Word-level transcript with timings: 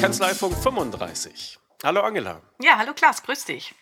Kanzleifunk 0.00 0.56
35. 0.56 1.58
Hallo 1.84 2.00
Angela. 2.00 2.40
Ja, 2.60 2.78
hallo 2.78 2.94
Klaas, 2.94 3.22
grüß 3.22 3.44
dich. 3.44 3.74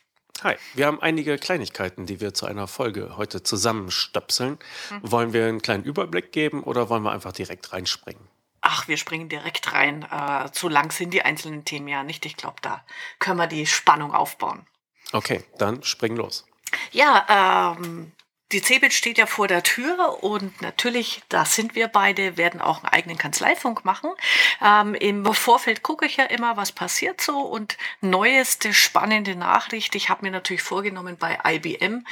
Hi, 0.42 0.56
wir 0.74 0.86
haben 0.86 1.00
einige 1.00 1.38
Kleinigkeiten, 1.38 2.04
die 2.04 2.20
wir 2.20 2.34
zu 2.34 2.46
einer 2.46 2.66
Folge 2.66 3.16
heute 3.16 3.42
zusammenstöpseln. 3.42 4.58
Mhm. 4.90 5.00
Wollen 5.02 5.32
wir 5.32 5.46
einen 5.46 5.62
kleinen 5.62 5.84
Überblick 5.84 6.32
geben 6.32 6.62
oder 6.62 6.90
wollen 6.90 7.02
wir 7.02 7.12
einfach 7.12 7.32
direkt 7.32 7.72
reinspringen? 7.72 8.28
Ach, 8.60 8.88
wir 8.88 8.96
springen 8.96 9.28
direkt 9.28 9.72
rein. 9.72 10.02
Äh, 10.10 10.50
zu 10.52 10.68
lang 10.68 10.90
sind 10.90 11.14
die 11.14 11.22
einzelnen 11.22 11.64
Themen 11.64 11.88
ja 11.88 12.02
nicht. 12.02 12.26
Ich 12.26 12.36
glaube, 12.36 12.56
da 12.60 12.84
können 13.18 13.38
wir 13.38 13.46
die 13.46 13.66
Spannung 13.66 14.12
aufbauen. 14.12 14.66
Okay, 15.12 15.44
dann 15.58 15.82
spring 15.84 16.16
los. 16.16 16.44
Ja, 16.90 17.74
ähm, 17.78 18.12
die 18.52 18.62
CeBIT 18.62 18.92
steht 18.92 19.18
ja 19.18 19.26
vor 19.26 19.48
der 19.48 19.62
Tür 19.64 20.22
und 20.22 20.62
natürlich, 20.62 21.22
da 21.28 21.44
sind 21.44 21.74
wir 21.74 21.88
beide, 21.88 22.36
werden 22.36 22.60
auch 22.60 22.84
einen 22.84 22.92
eigenen 22.92 23.18
Kanzleifunk 23.18 23.84
machen. 23.84 24.10
Ähm, 24.62 24.94
Im 24.94 25.24
Vorfeld 25.34 25.82
gucke 25.82 26.06
ich 26.06 26.16
ja 26.16 26.24
immer, 26.24 26.56
was 26.56 26.70
passiert 26.70 27.20
so 27.20 27.40
und 27.40 27.76
neueste 28.00 28.72
spannende 28.72 29.34
Nachricht. 29.34 29.96
Ich 29.96 30.10
habe 30.10 30.24
mir 30.24 30.30
natürlich 30.30 30.62
vorgenommen, 30.62 31.16
bei 31.18 31.38
IBM 31.44 32.04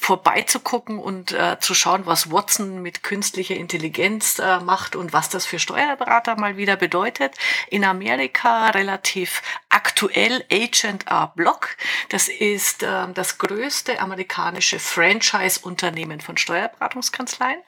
vorbeizugucken 0.00 0.98
und 0.98 1.32
äh, 1.32 1.58
zu 1.60 1.74
schauen, 1.74 2.06
was 2.06 2.32
Watson 2.32 2.80
mit 2.80 3.02
künstlicher 3.02 3.54
Intelligenz 3.54 4.38
äh, 4.38 4.58
macht 4.60 4.96
und 4.96 5.12
was 5.12 5.28
das 5.28 5.44
für 5.44 5.58
Steuerberater 5.58 6.36
mal 6.36 6.56
wieder 6.56 6.76
bedeutet. 6.76 7.34
In 7.68 7.84
Amerika 7.84 8.70
relativ 8.70 9.42
aktuell 9.70 10.44
Agent 10.52 11.06
R 11.06 11.32
Block. 11.34 11.76
Das 12.10 12.28
ist 12.28 12.82
äh, 12.82 13.12
das 13.14 13.38
größte 13.38 14.00
amerikanische 14.00 14.78
Franchise-Unternehmen 14.78 16.20
von 16.20 16.36
Steuerberatungskanzleien. 16.36 17.60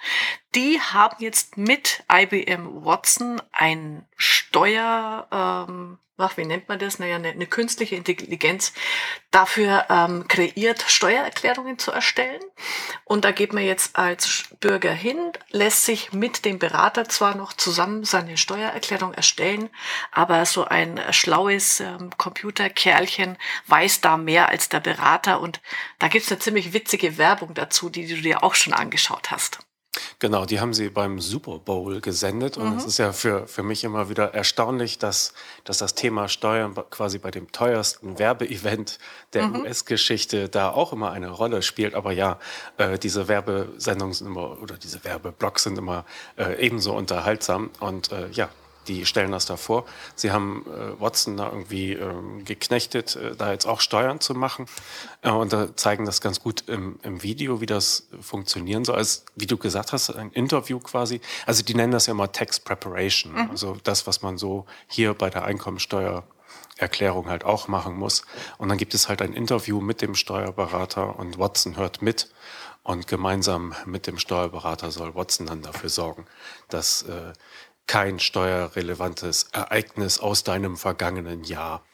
Die 0.55 0.81
haben 0.81 1.17
jetzt 1.21 1.57
mit 1.57 2.05
IBM 2.13 2.85
Watson 2.85 3.41
ein 3.53 4.07
Steuer, 4.17 5.27
ähm, 5.33 5.99
ach, 6.19 6.37
wie 6.37 6.45
nennt 6.45 6.69
man 6.69 6.79
das? 6.79 6.99
Naja, 6.99 7.17
eine, 7.17 7.31
eine 7.31 7.47
künstliche 7.47 7.97
Intelligenz 7.97 8.73
dafür 9.31 9.87
ähm, 9.89 10.29
kreiert, 10.29 10.85
Steuererklärungen 10.87 11.79
zu 11.79 11.91
erstellen. 11.91 12.43
Und 13.05 13.25
da 13.25 13.33
geht 13.33 13.53
man 13.53 13.65
jetzt 13.65 13.97
als 13.97 14.45
Bürger 14.61 14.93
hin, 14.93 15.33
lässt 15.51 15.87
sich 15.87 16.13
mit 16.13 16.45
dem 16.45 16.59
Berater 16.59 17.09
zwar 17.09 17.35
noch 17.35 17.55
zusammen 17.55 18.05
seine 18.05 18.37
Steuererklärung 18.37 19.15
erstellen, 19.15 19.71
aber 20.11 20.45
so 20.45 20.65
ein 20.65 21.01
schlaues 21.11 21.81
ähm, 22.01 22.11
Computerkerlchen 22.17 23.37
weiß 23.67 24.01
da 24.01 24.17
mehr 24.17 24.49
als 24.49 24.69
der 24.69 24.81
Berater. 24.81 25.41
Und 25.41 25.61
da 25.99 26.09
gibt's 26.09 26.31
eine 26.31 26.41
ziemlich 26.41 26.73
witzige 26.73 27.19
Werbung 27.19 27.55
dazu, 27.55 27.91
die 27.91 28.07
du 28.07 28.21
dir 28.21 28.43
auch 28.43 28.55
schon 28.55 28.73
angeschaut 28.73 29.31
hast. 29.31 29.59
Genau, 30.21 30.47
die 30.47 30.59
haben 30.59 30.73
sie 30.73 30.89
beim 30.89 31.21
Super 31.21 31.59
Bowl 31.59 32.01
gesendet. 32.01 32.57
Und 32.57 32.77
es 32.77 32.85
mhm. 32.85 32.89
ist 32.89 32.99
ja 32.99 33.13
für, 33.13 33.47
für 33.47 33.63
mich 33.63 33.85
immer 33.85 34.09
wieder 34.09 34.33
erstaunlich, 34.33 34.99
dass, 34.99 35.35
dass 35.65 35.79
das 35.79 35.95
Thema 35.95 36.29
Steuern 36.29 36.75
quasi 36.91 37.19
bei 37.19 37.31
dem 37.31 37.53
teuersten 37.53 38.19
Werbeevent 38.19 38.99
der 39.35 39.49
mhm. 39.49 39.63
US-Geschichte 39.63 40.49
da 40.49 40.71
auch 40.71 40.93
immer 40.93 41.11
eine 41.11 41.29
Rolle 41.29 41.61
spielt. 41.61 41.95
Aber 41.95 42.13
ja, 42.13 42.39
äh, 42.79 42.99
diese 42.99 43.29
Werbesendungen 43.29 44.15
sind 44.15 44.29
immer, 44.29 44.63
oder 44.63 44.77
diese 44.79 45.05
Werbeblocks 45.05 45.65
sind 45.65 45.77
immer 45.77 46.07
äh, 46.39 46.65
ebenso 46.65 46.95
unterhaltsam. 46.95 47.71
Und 47.81 48.13
äh, 48.13 48.29
ja, 48.31 48.49
die 48.89 49.07
stellen 49.07 49.33
das 49.33 49.47
da 49.47 49.57
vor. 49.57 49.85
Sie 50.15 50.31
haben 50.31 50.65
äh, 50.67 51.01
Watson 51.01 51.37
da 51.37 51.49
irgendwie 51.49 51.93
ähm, 51.93 52.45
geknechtet, 52.45 53.17
äh, 53.17 53.37
da 53.37 53.53
jetzt 53.53 53.67
auch 53.67 53.81
Steuern 53.81 54.21
zu 54.21 54.35
machen 54.35 54.67
äh, 55.23 55.31
und 55.31 55.53
da 55.53 55.77
zeigen 55.77 56.05
das 56.05 56.21
ganz 56.21 56.41
gut 56.41 56.65
im, 56.69 56.99
im 57.03 57.23
Video, 57.23 57.61
wie 57.61 57.67
das 57.67 58.09
funktionieren 58.21 58.85
soll. 58.85 58.97
Also, 58.97 59.23
wie 59.37 59.47
du 59.47 59.57
gesagt 59.57 59.93
hast, 59.93 60.11
ein 60.11 60.31
Interview 60.33 60.79
quasi. 60.81 61.21
Also 61.47 61.63
die 61.63 61.75
nennen 61.75 61.93
das 61.93 62.07
ja 62.07 62.13
immer 62.13 62.31
Tax 62.33 62.61
Preparation, 62.61 63.33
mhm. 63.33 63.51
also 63.51 63.77
das, 63.83 64.07
was 64.07 64.23
man 64.23 64.39
so 64.39 64.67
hier 64.89 65.15
bei 65.15 65.31
der 65.31 65.45
Einkommensteuererklärung 65.45 67.29
halt 67.29 67.45
auch 67.45 67.69
machen 67.69 67.95
muss. 67.95 68.23
Und 68.59 68.69
dann 68.69 68.79
gibt 68.79 68.95
es 68.95 69.09
halt 69.09 69.23
ein 69.23 69.33
Interview 69.33 69.81
mit 69.81 70.03
dem 70.03 70.15
Steuerberater 70.15 71.19
und 71.19 71.39
Watson 71.39 71.77
hört 71.77 72.03
mit. 72.03 72.29
Und 72.85 73.07
gemeinsam 73.07 73.75
mit 73.87 74.09
dem 74.09 74.19
Steuerberater 74.19 74.91
soll 74.91 75.15
Watson 75.15 75.47
dann 75.47 75.63
dafür 75.63 75.89
sorgen, 75.89 76.27
dass 76.69 77.03
äh, 77.03 77.33
kein 77.87 78.19
steuerrelevantes 78.19 79.49
Ereignis 79.53 80.19
aus 80.19 80.45
deinem 80.45 80.77
vergangenen 80.77 81.45
Jahr 81.45 81.85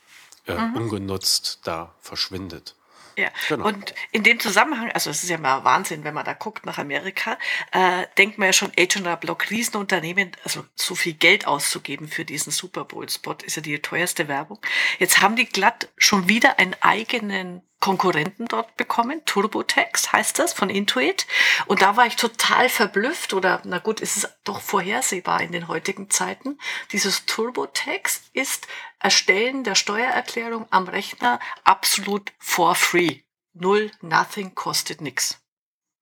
äh, 0.47 0.54
mhm. 0.54 0.76
ungenutzt 0.76 1.60
da 1.65 1.94
verschwindet. 2.00 2.75
Ja, 3.19 3.31
genau. 3.49 3.66
und 3.66 3.94
in 4.12 4.22
dem 4.22 4.38
Zusammenhang, 4.38 4.93
also 4.93 5.10
es 5.10 5.25
ist 5.25 5.28
ja 5.28 5.38
mal 5.38 5.65
Wahnsinn, 5.65 6.04
wenn 6.04 6.15
man 6.15 6.25
da 6.25 6.34
guckt 6.34 6.65
nach 6.65 6.78
Amerika, 6.78 7.37
äh, 7.72 8.06
denkt 8.16 8.38
man 8.38 8.47
ja 8.47 8.53
schon, 8.53 8.71
H&R 8.78 9.16
Block, 9.16 9.50
Riesenunternehmen, 9.50 10.31
also 10.44 10.65
so 10.76 10.94
viel 10.94 11.15
Geld 11.15 11.44
auszugeben 11.44 12.06
für 12.06 12.25
diesen 12.25 12.53
Super 12.53 12.84
Bowl-Spot, 12.84 13.38
ist 13.44 13.56
ja 13.56 13.62
die 13.62 13.76
teuerste 13.81 14.28
Werbung. 14.28 14.60
Jetzt 15.00 15.20
haben 15.20 15.34
die 15.34 15.47
glatt 15.47 15.88
schon 15.97 16.28
wieder 16.28 16.60
einen 16.60 16.76
eigenen 16.81 17.62
Konkurrenten 17.81 18.47
dort 18.47 18.77
bekommen. 18.77 19.22
TurboTax 19.25 20.12
heißt 20.12 20.39
das 20.39 20.53
von 20.53 20.69
Intuit. 20.69 21.27
Und 21.66 21.83
da 21.83 21.97
war 21.97 22.06
ich 22.06 22.16
total 22.16 22.69
verblüfft 22.69 23.34
oder, 23.34 23.62
na 23.65 23.78
gut, 23.78 24.00
ist 24.00 24.16
es 24.16 24.28
doch 24.44 24.61
vorhersehbar 24.61 25.41
in 25.43 25.53
den 25.53 25.69
heutigen 25.69 26.11
Zeiten. 26.11 26.59
Dieses 26.93 27.27
TurboTax 27.27 28.22
ist 28.33 28.67
Erstellen 28.99 29.65
der 29.65 29.77
Steuererklärung 29.77 30.67
am 30.71 30.88
Rechner 30.88 31.38
absolut 31.65 32.33
for 32.38 32.75
free. 32.75 33.21
Null, 33.55 33.91
nothing, 34.00 34.55
kostet 34.55 35.00
nix. 35.00 35.41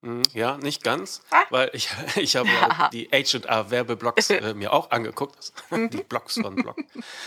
Mhm, 0.06 0.22
ja, 0.34 0.56
nicht 0.58 0.84
ganz, 0.84 1.20
ah? 1.30 1.42
weil 1.50 1.70
ich, 1.72 1.88
ich 2.16 2.36
habe 2.36 2.48
ja. 2.48 2.88
die 2.92 3.08
H&R 3.08 3.70
Werbeblocks 3.70 4.30
äh, 4.30 4.54
mir 4.54 4.72
auch 4.72 4.90
angeguckt, 4.92 5.52
mhm. 5.70 5.90
die 5.90 6.02
Blocks 6.02 6.34
von 6.34 6.54
Block. 6.54 6.76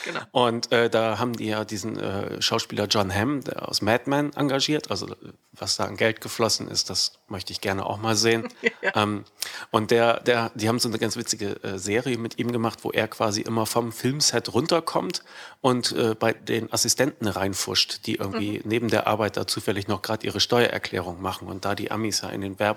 genau. 0.05 0.21
Und 0.31 0.71
äh, 0.71 0.89
da 0.89 1.19
haben 1.19 1.33
die 1.33 1.47
ja 1.47 1.65
diesen 1.65 1.99
äh, 1.99 2.41
Schauspieler 2.41 2.85
John 2.85 3.13
Hamm, 3.13 3.43
der 3.43 3.67
aus 3.67 3.81
Mad 3.81 4.05
Men 4.07 4.33
engagiert, 4.33 4.89
also 4.89 5.07
was 5.51 5.75
da 5.75 5.85
an 5.85 5.97
Geld 5.97 6.21
geflossen 6.21 6.69
ist, 6.69 6.89
das 6.89 7.19
möchte 7.27 7.51
ich 7.51 7.59
gerne 7.59 7.85
auch 7.85 7.97
mal 7.97 8.15
sehen. 8.15 8.47
ja. 8.81 8.91
ähm, 8.95 9.25
und 9.71 9.91
der, 9.91 10.21
der, 10.21 10.51
die 10.55 10.69
haben 10.69 10.79
so 10.79 10.87
eine 10.87 10.99
ganz 10.99 11.17
witzige 11.17 11.61
äh, 11.63 11.77
Serie 11.77 12.17
mit 12.17 12.39
ihm 12.39 12.51
gemacht, 12.51 12.79
wo 12.83 12.91
er 12.91 13.09
quasi 13.09 13.41
immer 13.41 13.65
vom 13.65 13.91
Filmset 13.91 14.53
runterkommt 14.53 15.23
und 15.59 15.91
äh, 15.91 16.15
bei 16.15 16.31
den 16.31 16.71
Assistenten 16.71 17.27
reinfuscht, 17.27 18.05
die 18.05 18.15
irgendwie 18.15 18.59
mhm. 18.59 18.63
neben 18.65 18.87
der 18.87 19.07
Arbeit 19.07 19.35
da 19.35 19.45
zufällig 19.45 19.87
noch 19.89 20.01
gerade 20.01 20.25
ihre 20.25 20.39
Steuererklärung 20.39 21.21
machen 21.21 21.49
und 21.49 21.65
da 21.65 21.75
die 21.75 21.91
Amis 21.91 22.21
ja 22.21 22.29
in 22.29 22.41
den 22.41 22.57
Werben 22.59 22.68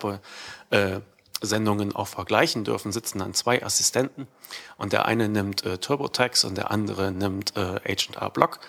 Werbesendungen 0.71 1.91
äh, 1.91 1.95
auch 1.95 2.09
vergleichen 2.09 2.65
dürfen, 2.65 2.93
sitzen 2.93 3.19
dann 3.19 3.35
zwei 3.35 3.65
Assistenten 3.65 4.27
und 4.77 4.93
der 4.93 5.07
eine 5.07 5.29
nimmt 5.29 5.65
äh, 5.65 5.79
TurboTax 5.79 6.45
und 6.45 6.57
der 6.57 6.71
andere 6.71 7.13
nimmt 7.13 7.57
äh, 7.57 7.81
H&R 7.81 8.31
Block 8.31 8.61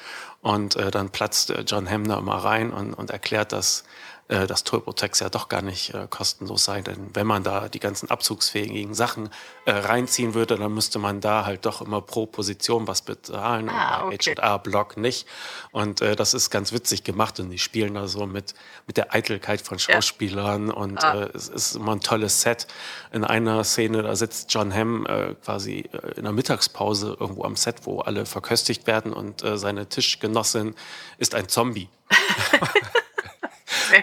und 0.42 0.76
äh, 0.76 0.92
dann 0.92 1.10
platzt 1.10 1.50
äh, 1.50 1.62
John 1.62 1.90
Hamner 1.90 2.18
immer 2.18 2.36
rein 2.36 2.72
und, 2.72 2.94
und 2.94 3.10
erklärt, 3.12 3.52
dass 3.52 3.86
äh, 4.34 4.48
dass 4.48 4.64
TurboTax 4.64 5.20
ja 5.20 5.30
doch 5.30 5.48
gar 5.48 5.62
nicht 5.62 5.94
äh, 5.94 6.08
kostenlos 6.10 6.66
sei. 6.66 6.82
Denn 6.82 7.12
wenn 7.14 7.28
man 7.28 7.44
da 7.44 7.70
die 7.70 7.80
ganzen 7.80 8.10
abzugsfähigen 8.10 8.96
Sachen 8.96 9.30
äh, 9.66 9.72
reinziehen 9.72 10.34
würde, 10.34 10.58
dann 10.58 10.74
müsste 10.74 10.98
man 10.98 11.22
da 11.22 11.46
halt 11.46 11.68
doch 11.68 11.84
immer 11.84 12.02
pro 12.02 12.26
Position 12.26 12.88
was 12.88 13.04
bezahlen 13.04 13.70
ah, 13.70 14.06
und 14.06 14.14
okay. 14.16 14.34
H&R-Block 14.36 14.98
nicht. 14.98 15.28
Und 15.72 16.02
äh, 16.02 16.16
das 16.16 16.34
ist 16.34 16.50
ganz 16.50 16.74
witzig 16.74 17.04
gemacht 17.04 17.40
und 17.40 17.52
die 17.52 17.60
spielen 17.60 17.94
da 17.94 18.08
so 18.08 18.26
mit, 18.26 18.56
mit 18.88 18.98
der 18.98 19.14
Eitelkeit 19.14 19.62
von 19.62 19.78
Schauspielern 19.78 20.70
ja. 20.70 20.74
und 20.74 21.04
ah. 21.04 21.26
äh, 21.26 21.30
es 21.36 21.50
ist 21.50 21.76
immer 21.76 21.92
ein 21.92 22.02
tolles 22.02 22.42
Set. 22.42 22.66
In 23.12 23.24
einer 23.24 23.64
Szene, 23.64 24.02
da 24.02 24.16
sitzt 24.16 24.52
John 24.52 24.74
Hamm 24.74 25.06
quasi 25.44 25.90
in 26.16 26.24
der 26.24 26.32
Mittagspause 26.32 27.16
irgendwo 27.20 27.44
am 27.44 27.56
Set, 27.56 27.82
wo 27.84 28.00
alle 28.00 28.26
verköstigt 28.26 28.88
werden 28.88 29.14
und 29.14 29.44
seine 29.56 29.88
Tischgenossin 29.88 30.74
ist 31.20 31.36
ein 31.36 31.48
Zombie. 31.50 31.90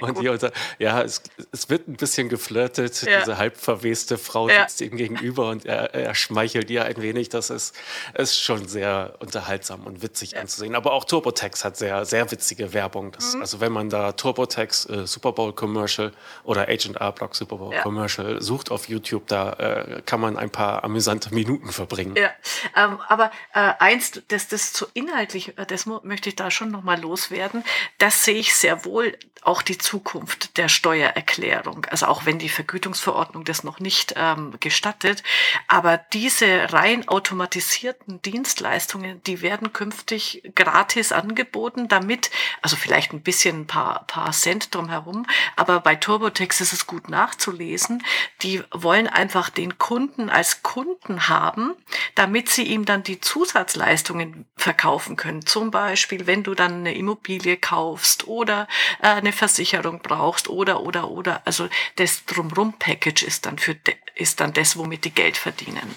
und 0.00 0.20
die 0.20 0.28
unter, 0.28 0.52
ja, 0.78 1.02
es, 1.02 1.22
es 1.52 1.68
wird 1.68 1.88
ein 1.88 1.96
bisschen 1.96 2.28
geflirtet. 2.28 3.02
Ja. 3.02 3.20
Diese 3.20 3.38
halbverweste 3.38 4.18
Frau 4.18 4.48
ja. 4.48 4.68
sitzt 4.68 4.80
ihm 4.80 4.96
gegenüber 4.96 5.50
und 5.50 5.66
er, 5.66 5.94
er 5.94 6.14
schmeichelt 6.14 6.70
ihr 6.70 6.84
ein 6.84 7.00
wenig. 7.00 7.28
Das 7.28 7.50
ist, 7.50 7.74
ist 8.14 8.38
schon 8.38 8.68
sehr 8.68 9.14
unterhaltsam 9.20 9.84
und 9.84 10.02
witzig 10.02 10.32
ja. 10.32 10.40
anzusehen. 10.40 10.74
Aber 10.74 10.92
auch 10.92 11.04
TurboTax 11.04 11.64
hat 11.64 11.76
sehr, 11.76 12.04
sehr 12.04 12.30
witzige 12.30 12.72
Werbung. 12.72 13.12
Das, 13.12 13.34
mhm. 13.34 13.40
Also 13.40 13.60
wenn 13.60 13.72
man 13.72 13.90
da 13.90 14.12
TurboTax 14.12 14.86
äh, 14.86 15.06
Super 15.06 15.32
Bowl 15.32 15.52
Commercial 15.52 16.12
oder 16.44 16.66
H&R 16.66 17.12
Block 17.12 17.34
Super 17.34 17.56
Bowl 17.56 17.74
Commercial 17.82 18.40
sucht 18.40 18.70
auf 18.70 18.88
YouTube, 18.88 19.26
da 19.26 19.52
äh, 19.52 20.02
kann 20.04 20.20
man 20.20 20.36
ein 20.36 20.50
paar 20.50 20.84
amüsante 20.84 21.34
Minuten 21.34 21.72
verbringen. 21.72 22.14
Ja, 22.16 22.30
ähm, 22.76 22.98
aber 23.08 23.30
äh, 23.54 23.72
eins, 23.78 24.22
das, 24.28 24.48
das 24.48 24.72
so 24.72 24.86
inhaltlich, 24.94 25.56
äh, 25.58 25.66
das 25.66 25.86
möchte 25.86 26.28
ich 26.28 26.36
da 26.36 26.50
schon 26.50 26.70
nochmal 26.70 27.00
loswerden. 27.00 27.64
Das 27.98 28.24
sehe 28.24 28.36
ich 28.36 28.54
sehr 28.54 28.84
wohl. 28.84 29.16
Auch 29.42 29.62
die 29.62 29.78
Zukunft 29.80 30.56
der 30.56 30.68
Steuererklärung. 30.68 31.86
Also 31.86 32.06
auch 32.06 32.26
wenn 32.26 32.38
die 32.38 32.48
Vergütungsverordnung 32.48 33.44
das 33.44 33.64
noch 33.64 33.80
nicht 33.80 34.14
ähm, 34.16 34.54
gestattet. 34.60 35.22
Aber 35.68 35.98
diese 35.98 36.72
rein 36.72 37.08
automatisierten 37.08 38.22
Dienstleistungen, 38.22 39.22
die 39.24 39.42
werden 39.42 39.72
künftig 39.72 40.42
gratis 40.54 41.12
angeboten, 41.12 41.88
damit, 41.88 42.30
also 42.62 42.76
vielleicht 42.76 43.12
ein 43.12 43.22
bisschen 43.22 43.62
ein 43.62 43.66
paar, 43.66 44.04
paar 44.06 44.32
Cent 44.32 44.74
drumherum, 44.74 45.26
aber 45.56 45.80
bei 45.80 45.96
TurboTax 45.96 46.60
ist 46.60 46.72
es 46.72 46.86
gut 46.86 47.08
nachzulesen. 47.08 48.04
Die 48.42 48.62
wollen 48.72 49.06
einfach 49.08 49.50
den 49.50 49.78
Kunden 49.78 50.30
als 50.30 50.62
Kunden 50.62 51.28
haben, 51.28 51.74
damit 52.14 52.48
sie 52.48 52.64
ihm 52.64 52.84
dann 52.84 53.02
die 53.02 53.20
Zusatzleistungen 53.20 54.46
verkaufen 54.56 55.16
können. 55.16 55.44
Zum 55.46 55.70
Beispiel, 55.70 56.26
wenn 56.26 56.42
du 56.42 56.54
dann 56.54 56.80
eine 56.80 56.94
Immobilie 56.94 57.56
kaufst 57.56 58.26
oder 58.28 58.68
äh, 59.00 59.08
eine 59.08 59.32
Versicherung 59.32 59.69
brauchst 59.78 60.48
oder, 60.48 60.82
oder, 60.82 61.10
oder. 61.10 61.42
Also 61.46 61.68
das 61.96 62.24
Drumrum-Package 62.26 63.22
ist 63.22 63.46
dann 63.46 63.58
für, 63.58 63.76
ist 64.14 64.40
dann 64.40 64.52
das, 64.52 64.76
womit 64.76 65.04
die 65.04 65.14
Geld 65.14 65.36
verdienen. 65.36 65.94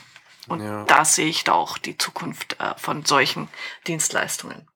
Und 0.47 0.61
ja. 0.61 0.83
da 0.85 1.05
sehe 1.05 1.27
ich 1.27 1.43
da 1.43 1.53
auch 1.53 1.77
die 1.77 1.97
Zukunft 1.97 2.59
äh, 2.59 2.73
von 2.77 3.05
solchen 3.05 3.47
Dienstleistungen. 3.87 4.67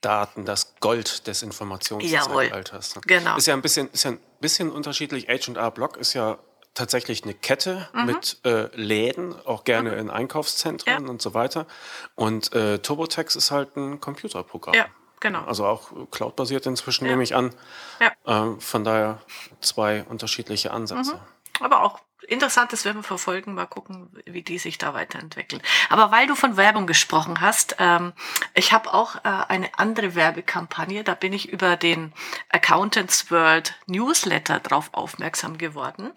Daten, 0.00 0.44
das 0.44 0.76
Gold 0.80 1.26
des 1.26 1.42
Informationszeitalters. 1.42 2.94
Genau. 3.06 3.36
Ist 3.36 3.46
ja 3.46 3.54
ein 3.54 3.62
bisschen, 3.62 3.90
ist 3.90 4.04
ja 4.04 4.12
ein 4.12 4.20
bisschen 4.40 4.70
unterschiedlich. 4.70 5.28
H&R 5.28 5.70
Block 5.72 5.96
ist 5.96 6.14
ja 6.14 6.38
tatsächlich 6.74 7.24
eine 7.24 7.34
Kette 7.34 7.88
mhm. 7.92 8.06
mit 8.06 8.38
äh, 8.44 8.74
Läden, 8.74 9.34
auch 9.44 9.64
gerne 9.64 9.92
mhm. 9.92 9.98
in 9.98 10.10
Einkaufszentren 10.10 11.04
ja. 11.04 11.10
und 11.10 11.20
so 11.20 11.34
weiter. 11.34 11.66
Und 12.14 12.52
äh, 12.54 12.78
TurboTax 12.78 13.36
ist 13.36 13.50
halt 13.50 13.76
ein 13.76 14.00
Computerprogramm. 14.00 14.74
Ja, 14.74 14.86
genau. 15.20 15.44
Also 15.44 15.66
auch 15.66 15.90
cloud-basiert 16.10 16.66
inzwischen, 16.66 17.04
ja. 17.04 17.12
nehme 17.12 17.22
ich 17.22 17.34
an. 17.34 17.54
Ja. 18.00 18.54
Äh, 18.54 18.60
von 18.60 18.84
daher 18.84 19.20
zwei 19.60 20.04
unterschiedliche 20.04 20.72
Ansätze. 20.72 21.14
Mhm. 21.14 21.20
Aber 21.60 21.82
auch 21.82 22.00
interessant, 22.30 22.72
das 22.72 22.84
werden 22.84 22.98
wir 22.98 23.02
verfolgen, 23.02 23.54
mal 23.54 23.66
gucken, 23.66 24.08
wie 24.24 24.42
die 24.42 24.58
sich 24.58 24.78
da 24.78 24.94
weiterentwickeln. 24.94 25.62
Aber 25.88 26.10
weil 26.10 26.26
du 26.26 26.34
von 26.34 26.56
Werbung 26.56 26.86
gesprochen 26.86 27.40
hast, 27.40 27.76
ähm, 27.78 28.12
ich 28.54 28.72
habe 28.72 28.92
auch 28.94 29.16
äh, 29.16 29.28
eine 29.48 29.68
andere 29.78 30.14
Werbekampagne, 30.14 31.04
da 31.04 31.14
bin 31.14 31.32
ich 31.32 31.48
über 31.50 31.76
den 31.76 32.12
Accountants 32.48 33.30
World 33.30 33.74
Newsletter 33.86 34.60
drauf 34.60 34.90
aufmerksam 34.92 35.58
geworden. 35.58 36.12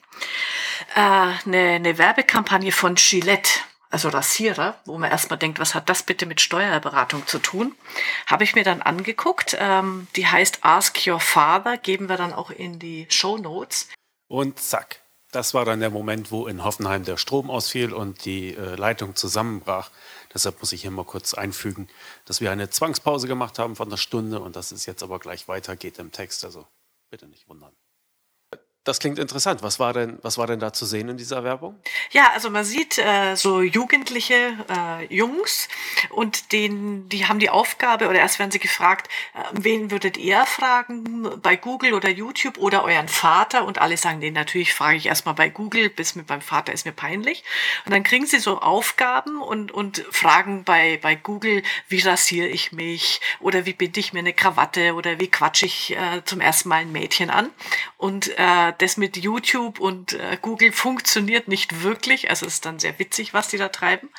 Äh, 0.96 1.00
eine, 1.00 1.76
eine 1.76 1.98
Werbekampagne 1.98 2.72
von 2.72 2.96
Gillette 2.96 3.60
also 3.94 4.10
Rasierer, 4.10 4.80
wo 4.86 4.98
man 4.98 5.12
erstmal 5.12 5.40
denkt, 5.40 5.60
was 5.60 5.76
hat 5.76 5.88
das 5.88 6.04
bitte 6.04 6.26
mit 6.26 6.42
Steuerberatung 6.42 7.26
zu 7.28 7.40
tun, 7.40 7.76
habe 8.28 8.44
ich 8.44 8.56
mir 8.56 8.64
dann 8.64 8.82
angeguckt. 8.82 9.56
Ähm, 9.60 10.08
die 10.16 10.28
heißt 10.28 10.60
Ask 10.62 11.08
Your 11.08 11.20
Father, 11.20 11.78
geben 11.78 12.10
wir 12.10 12.18
dann 12.18 12.34
auch 12.34 12.50
in 12.50 12.80
die 12.80 13.06
Show 13.10 13.38
Notes. 13.38 13.90
Und 14.28 14.60
zack, 14.60 15.02
das 15.32 15.54
war 15.54 15.66
dann 15.66 15.80
der 15.80 15.90
Moment, 15.90 16.32
wo 16.32 16.48
in 16.48 16.64
Hoffenheim 16.64 17.06
der 17.06 17.18
Strom 17.18 17.50
ausfiel 17.50 17.94
und 17.94 18.26
die 18.26 18.56
äh, 18.56 18.76
Leitung 18.76 19.16
zusammenbrach. 19.16 19.92
Deshalb 20.34 20.60
muss 20.60 20.72
ich 20.72 20.82
hier 20.82 20.92
mal 20.92 21.06
kurz 21.06 21.34
einfügen, 21.34 21.88
dass 22.26 22.42
wir 22.42 22.52
eine 22.52 22.70
Zwangspause 22.70 23.28
gemacht 23.28 23.60
haben 23.60 23.76
von 23.76 23.88
einer 23.88 23.98
Stunde 23.98 24.40
und 24.40 24.56
dass 24.56 24.72
es 24.72 24.86
jetzt 24.86 25.04
aber 25.04 25.20
gleich 25.20 25.48
weitergeht 25.48 26.00
im 26.00 26.12
Text. 26.12 26.44
Also 26.46 26.66
bitte 27.12 27.28
nicht 27.28 27.48
wundern. 27.48 27.74
Das 28.86 29.00
klingt 29.00 29.18
interessant. 29.18 29.64
Was 29.64 29.80
war 29.80 29.94
denn, 29.94 30.20
was 30.24 30.38
war 30.38 30.46
denn 30.46 30.60
da 30.60 30.74
zu 30.74 30.86
sehen 30.86 31.08
in 31.08 31.16
dieser 31.16 31.46
Werbung? 31.46 31.80
Ja, 32.12 32.32
also 32.34 32.50
man 32.50 32.66
sieht 32.66 32.98
äh, 32.98 33.36
so 33.36 33.62
jugendliche 33.62 34.58
äh, 34.70 35.06
Jungs 35.16 35.70
und 36.10 36.52
den, 36.52 37.08
die 37.08 37.26
haben 37.26 37.40
die 37.40 37.50
Aufgabe 37.50 38.10
oder 38.10 38.20
erst 38.20 38.40
werden 38.40 38.52
sie 38.52 38.60
gefragt, 38.60 39.08
äh, 39.36 39.40
wen 39.54 39.90
würdet 39.90 40.18
ihr 40.18 40.46
fragen 40.46 41.30
bei 41.42 41.56
Google 41.56 41.94
oder 41.94 42.10
YouTube 42.10 42.58
oder 42.58 42.84
euren 42.84 43.08
Vater? 43.08 43.64
Und 43.64 43.80
alle 43.80 43.96
sagen, 43.96 44.20
den 44.20 44.34
natürlich 44.34 44.74
frage 44.74 44.98
ich 44.98 45.06
erstmal 45.06 45.36
bei 45.36 45.48
Google, 45.48 45.90
bis 45.90 46.16
mit 46.16 46.28
meinem 46.28 46.42
Vater 46.42 46.74
ist 46.74 46.86
mir 46.86 46.92
peinlich. 46.92 47.46
Und 47.86 47.94
dann 47.94 48.04
kriegen 48.04 48.26
sie 48.26 48.40
so 48.40 48.60
Aufgaben 48.60 49.42
und, 49.42 49.72
und 49.72 50.06
fragen 50.12 50.66
bei, 50.66 51.00
bei 51.02 51.16
Google, 51.16 51.64
wie 51.88 52.02
rasiere 52.02 52.48
ich 52.48 52.74
mich 52.74 53.22
oder 53.40 53.66
wie 53.66 53.74
binde 53.74 54.02
ich 54.02 54.12
mir 54.12 54.20
eine 54.20 54.34
Krawatte 54.34 54.94
oder 54.96 55.22
wie 55.22 55.32
quatsche 55.32 55.68
ich 55.68 55.96
äh, 55.96 56.22
zum 56.26 56.42
ersten 56.42 56.68
Mal 56.68 56.82
ein 56.82 56.92
Mädchen 56.92 57.30
an. 57.30 57.50
Und 57.98 58.38
äh, 58.38 58.73
das 58.82 58.98
mit 58.98 59.18
YouTube 59.18 59.80
und 59.80 60.14
äh, 60.14 60.38
Google 60.42 60.72
funktioniert 60.72 61.48
nicht 61.48 61.84
wirklich. 61.84 62.30
Also 62.30 62.46
es 62.46 62.56
ist 62.56 62.66
dann 62.66 62.80
sehr 62.80 62.98
witzig, 63.00 63.34
was 63.34 63.48
die 63.48 63.58
da 63.58 63.70
treiben. 63.70 64.10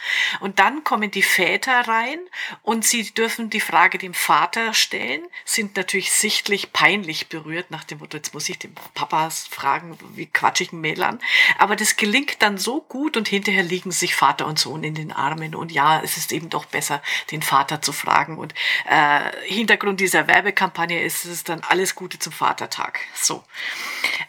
Und 0.41 0.59
dann 0.59 0.85
kommen 0.85 1.11
die 1.11 1.23
Väter 1.23 1.87
rein 1.87 2.19
und 2.63 2.85
sie 2.85 3.13
dürfen 3.13 3.51
die 3.51 3.61
Frage 3.61 3.99
dem 3.99 4.15
Vater 4.15 4.75
stellen, 4.75 5.23
sind 5.45 5.77
natürlich 5.77 6.13
sichtlich 6.13 6.73
peinlich 6.73 7.29
berührt 7.29 7.71
nach 7.71 7.85
dem 7.85 7.99
Motto, 7.99 8.17
jetzt 8.17 8.35
muss 8.35 8.49
ich 8.49 8.59
dem 8.59 8.75
Papa 8.95 9.31
fragen, 9.31 9.99
wie 10.15 10.27
quatsch 10.27 10.61
ich 10.61 10.73
ein 10.73 10.81
Mädel 10.81 11.05
an. 11.05 11.21
Aber 11.59 11.77
das 11.77 11.97
gelingt 11.97 12.43
dann 12.43 12.59
so 12.59 12.81
gut 12.81 13.17
und 13.17 13.29
hinterher 13.29 13.63
liegen 13.63 13.91
sich 13.91 14.15
Vater 14.15 14.47
und 14.47 14.59
Sohn 14.59 14.85
in 14.85 14.95
den 14.95 15.13
Armen. 15.13 15.55
Und 15.55 15.73
ja, 15.73 16.01
es 16.03 16.17
ist 16.17 16.33
eben 16.33 16.51
doch 16.51 16.65
besser, 16.67 17.03
den 17.31 17.43
Vater 17.43 17.83
zu 17.83 17.93
fragen. 17.93 18.39
Und 18.39 18.55
äh, 18.89 19.21
Hintergrund 19.47 20.01
dieser 20.01 20.27
Werbekampagne 20.27 21.03
ist 21.03 21.25
es 21.25 21.45
dann 21.45 21.61
alles 21.69 21.95
Gute 21.95 22.19
zum 22.19 22.33
Vatertag. 22.33 23.01
So. 23.15 23.45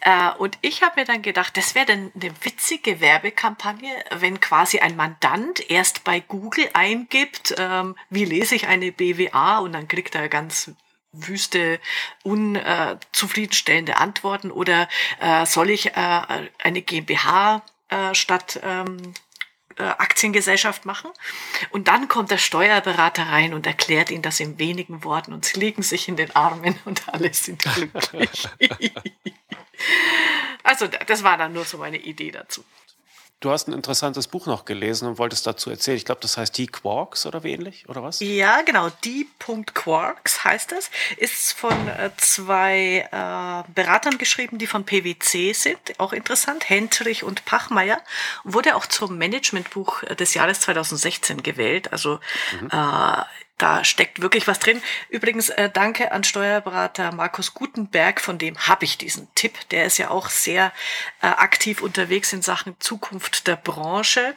Äh, 0.02 0.10
und 0.38 0.58
ich 0.62 0.84
habe 0.84 1.00
mir 1.00 1.06
dann 1.06 1.22
gedacht, 1.22 1.58
das 1.58 1.76
wäre 1.76 1.86
dann 1.86 2.12
eine 2.16 2.32
witzige 2.42 3.00
Werbekampagne, 3.00 3.92
wenn 4.18 4.40
quasi 4.40 4.80
ein 4.80 4.96
Mandant 4.96 5.70
erst 5.70 6.04
bei 6.04 6.20
Google 6.20 6.70
eingibt, 6.74 7.56
ähm, 7.58 7.96
wie 8.10 8.26
lese 8.26 8.56
ich 8.56 8.68
eine 8.68 8.92
BWA 8.92 9.60
und 9.60 9.74
dann 9.74 9.88
kriegt 9.88 10.16
er 10.16 10.30
ganz 10.30 10.72
wüste, 11.12 11.80
unzufriedenstellende 12.24 13.98
Antworten. 13.98 14.52
Oder 14.52 14.88
äh, 15.20 15.46
soll 15.46 15.70
ich 15.70 15.96
äh, 15.96 16.48
eine 16.64 16.82
GmbH 16.82 17.64
äh, 17.90 18.14
statt 18.14 18.60
ähm, 18.64 18.98
äh, 18.98 19.25
Aktiengesellschaft 19.78 20.86
machen. 20.86 21.12
Und 21.72 21.88
dann 21.88 22.08
kommt 22.08 22.32
der 22.32 22.38
Steuerberater 22.38 23.24
rein 23.24 23.54
und 23.54 23.68
erklärt 23.68 24.10
ihnen 24.10 24.22
das 24.22 24.40
in 24.40 24.58
wenigen 24.58 25.04
Worten 25.04 25.34
und 25.34 25.46
sie 25.46 25.60
legen 25.60 25.82
sich 25.82 26.08
in 26.08 26.16
den 26.16 26.34
Armen 26.36 26.78
und 26.86 27.10
alle 27.10 27.34
sind 27.34 27.64
glücklich. 27.64 28.48
Also 30.64 30.88
das 30.88 31.24
war 31.24 31.38
dann 31.38 31.54
nur 31.54 31.64
so 31.64 31.78
meine 31.78 31.98
Idee 31.98 32.32
dazu. 32.32 32.64
Du 33.42 33.52
hast 33.52 33.68
ein 33.68 33.74
interessantes 33.74 34.28
Buch 34.28 34.48
noch 34.48 34.66
gelesen 34.66 35.08
und 35.08 35.20
wolltest 35.20 35.46
dazu 35.46 35.70
erzählen. 35.70 35.98
Ich 35.98 36.06
glaube, 36.06 36.22
das 36.22 36.38
heißt 36.38 36.58
Die 36.58 36.68
Quarks 36.68 37.26
oder 37.26 37.44
wie 37.44 37.52
ähnlich, 37.52 37.88
oder 37.90 38.02
was? 38.02 38.20
Ja, 38.22 38.62
genau. 38.62 38.90
Die 39.04 39.28
Quarks 39.38 40.44
heißt 40.44 40.72
es. 40.72 40.90
Ist 41.18 41.52
von 41.54 41.88
äh, 41.90 42.10
zwei 42.18 43.08
äh, 43.12 43.72
Beratern 43.74 44.18
geschrieben, 44.18 44.58
die 44.58 44.68
von 44.68 44.86
PwC 44.86 45.54
sind. 45.54 46.00
Auch 46.00 46.14
interessant. 46.14 46.70
Hendrich 46.70 47.24
und 47.24 47.46
Pachmeier. 47.46 48.02
Wurde 48.46 48.76
auch 48.76 48.86
zum 48.86 49.18
Managementbuch 49.18 50.02
des 50.04 50.34
Jahres 50.34 50.62
2016 50.62 51.44
gewählt. 51.44 51.92
Also 51.92 52.20
mhm. 52.62 52.70
äh, 52.72 53.24
da 53.58 53.84
steckt 53.84 54.22
wirklich 54.22 54.48
was 54.48 54.60
drin. 54.60 54.82
Übrigens, 55.10 55.50
äh, 55.50 55.70
danke 55.70 56.12
an 56.12 56.24
Steuerberater 56.24 57.14
Markus 57.14 57.54
Gutenberg, 57.54 58.20
von 58.20 58.38
dem 58.38 58.58
habe 58.68 58.86
ich 58.86 58.98
diesen 58.98 59.28
Tipp. 59.36 59.54
Der 59.70 59.86
ist 59.86 59.98
ja 59.98 60.10
auch 60.10 60.30
sehr 60.30 60.74
äh, 61.22 61.28
aktiv 61.28 61.82
unterwegs 61.82 62.34
in 62.34 62.42
Sachen 62.42 62.76
Zukunft 62.80 63.48
der 63.48 63.56
Branche. 63.56 64.36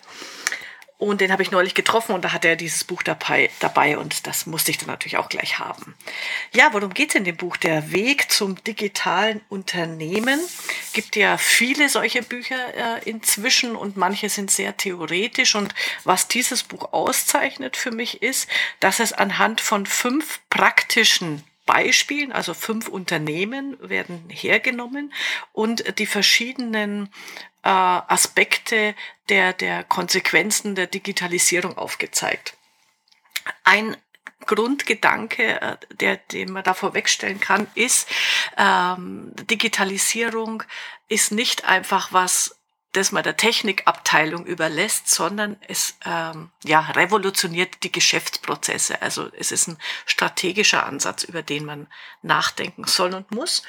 Und 0.99 1.21
den 1.21 1.31
habe 1.31 1.45
ich 1.45 1.53
neulich 1.53 1.75
getroffen 1.75 2.13
und 2.13 2.25
da 2.25 2.33
hat 2.33 2.45
er 2.45 2.57
dieses 2.57 2.83
Buch 2.83 3.05
dabei, 3.05 3.51
dabei 3.61 3.99
und 3.99 4.27
das 4.27 4.47
musste 4.47 4.73
ich 4.73 4.79
dann 4.79 4.89
natürlich 4.89 5.17
auch 5.17 5.29
gleich 5.29 5.61
haben. 5.61 5.95
Ja, 6.53 6.73
worum 6.73 6.93
geht's 6.93 7.15
in 7.15 7.23
dem 7.23 7.37
Buch? 7.37 7.57
Der 7.57 7.93
Weg 7.93 8.33
zum 8.33 8.63
digitalen 8.65 9.41
Unternehmen. 9.49 10.41
Gibt 10.93 11.15
ja 11.15 11.39
viele 11.39 11.89
solche 11.89 12.23
Bücher 12.23 12.57
äh, 12.75 13.09
inzwischen 13.09 13.77
und 13.77 13.97
manche 13.97 14.29
sind 14.29 14.51
sehr 14.51 14.77
theoretisch. 14.77 15.55
Und 15.55 15.73
was 16.03 16.27
dieses 16.27 16.65
Buch 16.65 16.93
auszeichnet 16.93 17.77
für 17.77 17.93
mich 17.93 18.21
ist, 18.21 18.49
dass 18.81 18.99
es 18.99 19.13
anhand 19.13 19.61
von 19.61 19.87
fünf 19.87 20.41
praktischen 20.51 21.45
Beispielen, 21.69 22.33
also 22.33 22.55
fünf 22.55 22.89
Unternehmen 22.89 23.77
werden 23.87 24.25
hergenommen 24.31 25.13
und 25.53 25.99
die 25.99 26.07
verschiedenen 26.07 27.13
äh, 27.63 27.69
Aspekte 27.69 28.95
der, 29.29 29.53
der 29.53 29.85
Konsequenzen 29.85 30.75
der 30.75 30.87
Digitalisierung 30.87 31.77
aufgezeigt. 31.77 32.57
Ein 33.65 33.99
Grundgedanke, 34.47 35.61
äh, 35.61 35.77
der, 35.91 36.17
den 36.17 36.53
man 36.53 36.65
da 36.65 36.73
vorwegstellen 36.73 37.39
kann, 37.39 37.67
ist, 37.75 38.09
ähm, 38.57 39.35
Digitalisierung 39.51 40.63
ist 41.09 41.33
nicht 41.33 41.67
einfach 41.67 42.15
was 42.15 42.58
das 42.93 43.13
man 43.13 43.23
der 43.23 43.37
Technikabteilung 43.37 44.47
überlässt, 44.47 45.09
sondern 45.09 45.57
es 45.69 45.97
ähm, 46.07 46.51
ja, 46.65 46.81
revolutioniert 46.81 47.83
die 47.83 47.93
Geschäftsprozesse. 47.93 49.03
Also 49.03 49.31
es 49.39 49.53
ist 49.53 49.69
ein 49.69 49.79
strategischer 50.07 50.87
Ansatz, 50.87 51.23
über 51.25 51.43
den 51.43 51.67
man 51.67 51.87
nachdenken 52.23 52.85
soll 52.85 53.15
und 53.15 53.31
muss. 53.31 53.63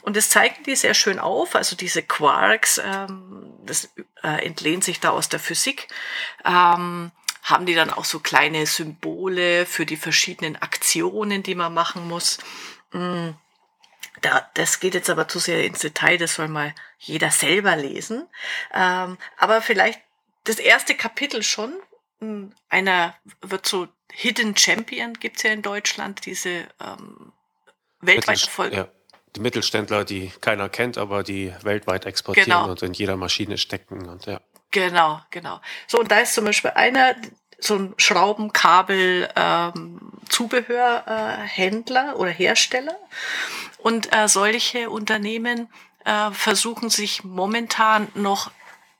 Und 0.00 0.16
das 0.16 0.30
zeigen 0.30 0.64
die 0.64 0.74
sehr 0.74 0.94
schön 0.94 1.18
auf. 1.18 1.54
Also 1.54 1.76
diese 1.76 2.02
Quarks, 2.02 2.80
ähm, 2.82 3.52
das 3.64 3.90
äh, 4.22 4.46
entlehnt 4.46 4.84
sich 4.84 5.00
da 5.00 5.10
aus 5.10 5.28
der 5.28 5.40
Physik. 5.40 5.88
Ähm, 6.44 7.12
haben 7.42 7.66
die 7.66 7.74
dann 7.74 7.90
auch 7.90 8.04
so 8.04 8.20
kleine 8.20 8.66
Symbole 8.66 9.66
für 9.66 9.84
die 9.84 9.96
verschiedenen 9.96 10.56
Aktionen, 10.56 11.42
die 11.42 11.56
man 11.56 11.74
machen 11.74 12.08
muss. 12.08 12.38
Mm 12.92 13.30
da, 14.20 14.48
das 14.54 14.80
geht 14.80 14.94
jetzt 14.94 15.10
aber 15.10 15.28
zu 15.28 15.38
sehr 15.38 15.64
ins 15.64 15.80
Detail, 15.80 16.18
das 16.18 16.34
soll 16.34 16.48
mal 16.48 16.74
jeder 16.98 17.30
selber 17.30 17.76
lesen. 17.76 18.28
Ähm, 18.72 19.18
aber 19.36 19.62
vielleicht 19.62 20.00
das 20.44 20.58
erste 20.58 20.94
Kapitel 20.94 21.42
schon. 21.42 21.74
Hm, 22.20 22.52
einer 22.68 23.14
wird 23.40 23.66
so 23.66 23.88
Hidden 24.12 24.56
Champion 24.56 25.14
gibt's 25.14 25.42
ja 25.42 25.52
in 25.52 25.62
Deutschland, 25.62 26.26
diese 26.26 26.68
ähm, 26.80 27.32
weltweit 28.00 28.42
Erfolg. 28.42 28.72
Ja, 28.74 28.88
die 29.34 29.40
Mittelständler, 29.40 30.04
die 30.04 30.30
keiner 30.40 30.68
kennt, 30.68 30.98
aber 30.98 31.22
die 31.22 31.54
weltweit 31.62 32.04
exportieren 32.04 32.50
genau. 32.50 32.70
und 32.70 32.82
in 32.82 32.92
jeder 32.92 33.16
Maschine 33.16 33.56
stecken 33.56 34.06
und 34.08 34.26
ja. 34.26 34.40
Genau, 34.70 35.20
genau. 35.30 35.60
So, 35.86 36.00
und 36.00 36.10
da 36.10 36.20
ist 36.20 36.34
zum 36.34 36.44
Beispiel 36.44 36.70
einer, 36.70 37.14
so 37.64 37.76
ein 37.76 37.94
Schrauben, 37.96 38.52
Kabel, 38.52 39.28
ähm, 39.36 40.00
äh, 40.30 42.12
oder 42.14 42.30
Hersteller. 42.30 42.96
Und 43.78 44.12
äh, 44.14 44.28
solche 44.28 44.90
Unternehmen 44.90 45.68
äh, 46.04 46.30
versuchen 46.32 46.90
sich 46.90 47.24
momentan 47.24 48.08
noch 48.14 48.50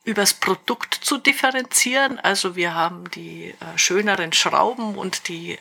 übers 0.04 0.35
Produkt 0.35 0.95
zu 0.95 1.19
differenzieren. 1.19 2.19
Also 2.19 2.57
wir 2.57 2.75
haben 2.75 3.11
die 3.11 3.50
äh, 3.50 3.78
schöneren 3.78 4.33
Schrauben 4.33 4.97
und 4.97 5.28
die 5.28 5.52
äh, 5.52 5.59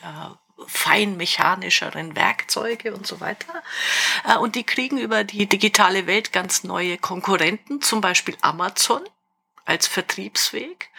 feinmechanischeren 0.66 2.16
Werkzeuge 2.16 2.94
und 2.94 3.06
so 3.06 3.20
weiter. 3.20 3.62
Äh, 4.26 4.36
und 4.38 4.54
die 4.54 4.64
kriegen 4.64 4.98
über 4.98 5.24
die 5.24 5.46
digitale 5.46 6.06
Welt 6.06 6.32
ganz 6.32 6.64
neue 6.64 6.98
Konkurrenten, 6.98 7.80
zum 7.80 8.00
Beispiel 8.00 8.36
Amazon 8.40 9.02
als 9.64 9.86
Vertriebsweg. 9.86 10.90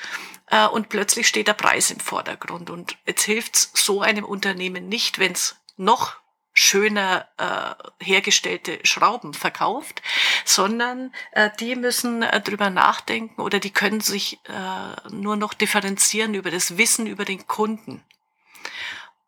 Äh, 0.53 0.67
und 0.67 0.89
plötzlich 0.89 1.27
steht 1.27 1.47
der 1.47 1.53
Preis 1.53 1.89
im 1.89 1.99
Vordergrund. 1.99 2.69
Und 2.69 2.95
jetzt 3.07 3.23
hilft 3.23 3.55
es 3.55 3.71
so 3.73 4.01
einem 4.01 4.23
Unternehmen 4.23 4.87
nicht, 4.87 5.17
wenn 5.17 5.31
es 5.31 5.55
noch 5.77 6.17
schöner 6.53 7.27
äh, 7.37 8.05
hergestellte 8.05 8.77
Schrauben 8.83 9.33
verkauft, 9.33 10.03
sondern 10.45 11.11
äh, 11.31 11.49
die 11.59 11.75
müssen 11.75 12.21
äh, 12.21 12.39
drüber 12.41 12.69
nachdenken 12.69 13.41
oder 13.41 13.57
die 13.59 13.71
können 13.71 14.01
sich 14.01 14.39
äh, 14.47 15.09
nur 15.09 15.35
noch 15.35 15.55
differenzieren 15.55 16.35
über 16.35 16.51
das 16.51 16.77
Wissen 16.77 17.07
über 17.07 17.25
den 17.25 17.47
Kunden. 17.47 18.03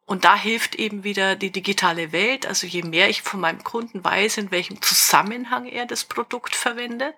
Und 0.06 0.24
da 0.24 0.36
hilft 0.36 0.76
eben 0.76 1.04
wieder 1.04 1.36
die 1.36 1.50
digitale 1.50 2.12
Welt. 2.12 2.46
Also 2.46 2.68
je 2.68 2.84
mehr 2.84 3.10
ich 3.10 3.24
von 3.24 3.40
meinem 3.40 3.64
Kunden 3.64 4.04
weiß, 4.04 4.38
in 4.38 4.52
welchem 4.52 4.80
Zusammenhang 4.84 5.66
er 5.66 5.88
das 5.88 6.04
Produkt 6.04 6.56
verwendet, 6.56 7.16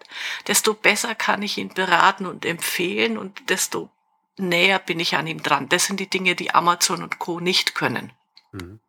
desto 0.47 0.73
besser 0.73 1.13
kann 1.13 1.41
ich 1.41 1.57
ihn 1.57 1.73
beraten 1.73 2.25
und 2.25 2.45
empfehlen 2.45 3.17
und 3.17 3.49
desto 3.49 3.89
näher 4.37 4.79
bin 4.79 4.99
ich 4.99 5.15
an 5.15 5.27
ihm 5.27 5.43
dran. 5.43 5.69
Das 5.69 5.85
sind 5.85 5.99
die 5.99 6.09
Dinge, 6.09 6.35
die 6.35 6.53
Amazon 6.53 7.03
und 7.03 7.19
Co. 7.19 7.39
nicht 7.39 7.75
können. 7.75 8.13
Mhm. 8.51 8.79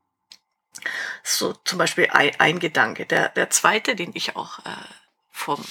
So 1.22 1.54
zum 1.64 1.78
Beispiel 1.78 2.08
ein, 2.12 2.38
ein, 2.38 2.58
Gedanke. 2.60 3.06
Der, 3.06 3.30
der 3.30 3.50
zweite, 3.50 3.96
den 3.96 4.12
ich 4.14 4.36
auch 4.36 4.60
äh, 4.60 4.70
vom 5.30 5.64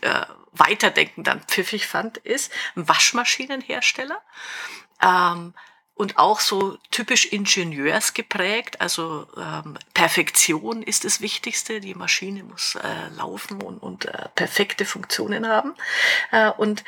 äh, 0.00 0.26
Weiterdenken 0.52 1.22
dann 1.22 1.42
pfiffig 1.42 1.86
fand, 1.86 2.18
ist 2.18 2.52
ein 2.74 2.88
Waschmaschinenhersteller. 2.88 4.20
Ähm, 5.02 5.54
und 5.94 6.18
auch 6.18 6.40
so 6.40 6.76
typisch 6.90 7.24
ingenieursgeprägt. 7.24 8.82
Also 8.82 9.26
ähm, 9.38 9.78
Perfektion 9.94 10.82
ist 10.82 11.06
das 11.06 11.22
Wichtigste. 11.22 11.80
Die 11.80 11.94
Maschine 11.94 12.44
muss 12.44 12.74
äh, 12.74 13.08
laufen 13.16 13.62
und, 13.62 13.78
und 13.78 14.04
äh, 14.04 14.28
perfekte 14.34 14.84
Funktionen 14.84 15.48
haben. 15.48 15.74
Äh, 16.32 16.50
und 16.50 16.84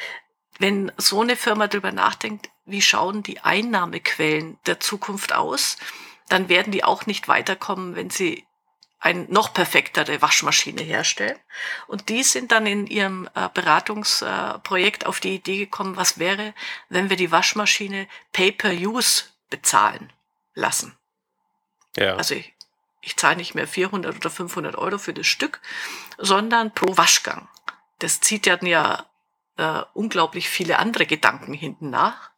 wenn 0.58 0.92
so 0.96 1.20
eine 1.20 1.36
Firma 1.36 1.68
darüber 1.68 1.92
nachdenkt, 1.92 2.50
wie 2.64 2.82
schauen 2.82 3.22
die 3.22 3.40
Einnahmequellen 3.40 4.58
der 4.66 4.80
Zukunft 4.80 5.32
aus, 5.32 5.76
dann 6.28 6.48
werden 6.48 6.72
die 6.72 6.84
auch 6.84 7.06
nicht 7.06 7.28
weiterkommen, 7.28 7.96
wenn 7.96 8.10
sie 8.10 8.44
ein 9.00 9.26
noch 9.30 9.54
perfektere 9.54 10.20
Waschmaschine 10.20 10.82
herstellen. 10.82 11.38
Und 11.86 12.08
die 12.08 12.22
sind 12.24 12.50
dann 12.50 12.66
in 12.66 12.86
ihrem 12.86 13.28
äh, 13.34 13.48
Beratungsprojekt 13.54 15.06
auf 15.06 15.20
die 15.20 15.36
Idee 15.36 15.58
gekommen, 15.58 15.96
was 15.96 16.18
wäre, 16.18 16.52
wenn 16.88 17.08
wir 17.08 17.16
die 17.16 17.30
Waschmaschine 17.30 18.08
Pay-per-Use 18.32 19.24
bezahlen 19.50 20.12
lassen. 20.54 20.98
Ja. 21.96 22.16
Also 22.16 22.34
ich, 22.34 22.52
ich 23.00 23.16
zahle 23.16 23.36
nicht 23.36 23.54
mehr 23.54 23.68
400 23.68 24.16
oder 24.16 24.30
500 24.30 24.76
Euro 24.76 24.98
für 24.98 25.14
das 25.14 25.26
Stück, 25.26 25.60
sondern 26.18 26.74
pro 26.74 26.96
Waschgang. 26.96 27.48
Das 28.00 28.20
zieht 28.20 28.46
ja, 28.46 28.58
ja 28.62 29.06
äh, 29.58 29.82
unglaublich 29.92 30.48
viele 30.48 30.78
andere 30.78 31.06
Gedanken 31.06 31.52
hinten 31.52 31.90
nach. 31.90 32.30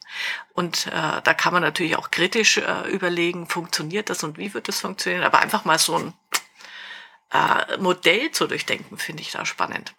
Und 0.54 0.88
äh, 0.88 1.22
da 1.22 1.34
kann 1.34 1.52
man 1.52 1.62
natürlich 1.62 1.96
auch 1.96 2.10
kritisch 2.10 2.58
äh, 2.58 2.90
überlegen, 2.90 3.46
funktioniert 3.46 4.10
das 4.10 4.24
und 4.24 4.38
wie 4.38 4.52
wird 4.54 4.66
das 4.66 4.80
funktionieren. 4.80 5.22
Aber 5.22 5.38
einfach 5.38 5.64
mal 5.64 5.78
so 5.78 5.96
ein 5.96 6.14
äh, 7.32 7.76
Modell 7.78 8.32
zu 8.32 8.46
durchdenken, 8.46 8.98
finde 8.98 9.22
ich 9.22 9.30
da 9.30 9.46
spannend. 9.46 9.94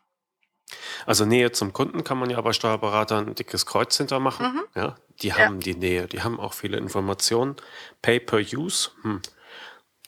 Also 1.06 1.25
Nähe 1.25 1.51
zum 1.51 1.74
Kunden 1.74 2.04
kann 2.04 2.18
man 2.18 2.30
ja 2.30 2.40
bei 2.42 2.54
Steuerberatern 2.54 3.28
ein 3.28 3.36
dickes 3.36 3.66
Kreuz 3.66 3.98
hintermachen. 3.98 4.54
Mhm. 4.54 4.63
Ja, 4.75 4.96
die 5.22 5.34
haben 5.34 5.60
ja. 5.62 5.74
die 5.74 5.75
Nähe, 5.75 6.08
die 6.08 6.22
haben 6.22 6.40
auch 6.40 6.54
viele 6.54 6.78
Informationen. 6.78 7.56
Pay 8.01 8.20
per 8.20 8.40
Use, 8.40 8.92
hm. 9.01 9.22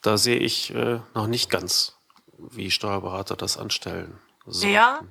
da 0.01 0.17
sehe 0.17 0.39
ich 0.39 0.73
äh, 0.73 0.99
noch 1.13 1.27
nicht 1.27 1.49
ganz, 1.49 1.97
wie 2.37 2.71
Steuerberater 2.71 3.35
das 3.35 3.57
anstellen. 3.57 4.19
So. 4.45 4.67
Ja, 4.67 5.01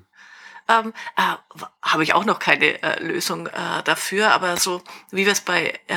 ähm, 0.69 0.93
äh, 1.17 1.35
habe 1.83 2.03
ich 2.03 2.15
auch 2.15 2.25
noch 2.25 2.39
keine 2.39 2.83
äh, 2.83 3.03
Lösung 3.03 3.47
äh, 3.47 3.83
dafür, 3.85 4.33
aber 4.33 4.57
so 4.57 4.83
wie 5.11 5.25
wir 5.25 5.33
es 5.33 5.41
bei 5.41 5.79
äh, 5.89 5.95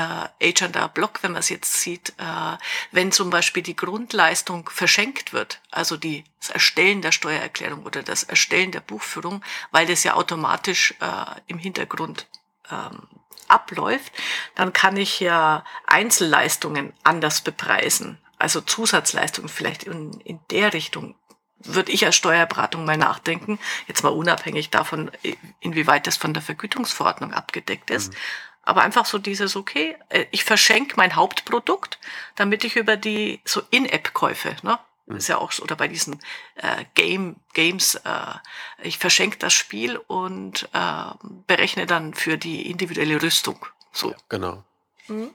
H&R 0.54 0.90
Block, 0.90 1.24
wenn 1.24 1.32
man 1.32 1.40
es 1.40 1.50
jetzt 1.50 1.82
sieht, 1.82 2.10
äh, 2.18 2.58
wenn 2.92 3.12
zum 3.12 3.30
Beispiel 3.30 3.64
die 3.64 3.76
Grundleistung 3.76 4.70
verschenkt 4.70 5.34
wird, 5.34 5.62
also 5.72 5.98
die, 5.98 6.24
das 6.40 6.50
Erstellen 6.50 7.02
der 7.02 7.12
Steuererklärung 7.12 7.84
oder 7.84 8.04
das 8.04 8.24
Erstellen 8.24 8.72
der 8.72 8.82
Buchführung, 8.82 9.44
weil 9.72 9.86
das 9.86 10.04
ja 10.04 10.16
automatisch 10.16 10.96
äh, 11.00 11.42
im 11.48 11.58
Hintergrund 11.58 12.28
ähm, 12.72 13.08
abläuft, 13.48 14.12
dann 14.56 14.74
kann 14.74 14.98
ich 14.98 15.20
ja 15.20 15.64
Einzelleistungen 15.86 16.94
anders 17.04 17.42
bepreisen. 17.42 18.20
Also 18.38 18.62
Zusatzleistungen 18.62 19.50
vielleicht 19.50 19.84
in, 19.84 20.20
in 20.22 20.40
der 20.52 20.74
Richtung 20.74 21.16
würde 21.60 21.92
ich 21.92 22.06
als 22.06 22.16
Steuerberatung 22.16 22.86
mal 22.86 22.98
nachdenken, 22.98 23.60
jetzt 23.88 24.04
mal 24.04 24.10
unabhängig 24.10 24.70
davon, 24.70 25.12
inwieweit 25.60 26.08
das 26.08 26.18
von 26.18 26.34
der 26.34 26.44
Vergütungsverordnung 26.44 27.34
abgedeckt 27.34 27.90
ist. 27.90 28.12
Mhm. 28.12 28.18
Aber 28.64 28.82
einfach 28.82 29.06
so 29.06 29.20
dieses, 29.20 29.56
okay, 29.56 29.96
äh, 30.10 30.26
ich 30.32 30.44
verschenke 30.44 30.96
mein 30.98 31.16
Hauptprodukt, 31.16 32.00
damit 32.36 32.64
ich 32.64 32.76
über 32.76 32.98
die 32.98 33.42
so 33.46 33.62
In-App-Käufe, 33.70 34.56
ne? 34.64 34.80
Mhm. 35.06 35.18
Ist 35.18 35.28
ja 35.28 35.38
auch 35.38 35.52
so, 35.52 35.64
oder 35.64 35.76
bei 35.76 35.88
diesen 35.88 36.20
äh, 36.56 36.86
Game, 36.96 37.36
Games, 37.54 37.96
äh, 37.96 38.34
ich 38.82 38.98
verschenke 38.98 39.38
das 39.38 39.54
Spiel 39.54 39.98
und 39.98 40.68
äh, 40.74 41.04
berechne 41.46 41.86
dann 41.86 42.16
für 42.16 42.38
die 42.38 42.70
individuelle 42.70 43.22
Rüstung. 43.22 43.66
So. 43.92 44.12
Ja, 44.12 44.18
genau. 44.30 44.64
Mhm. 45.08 45.34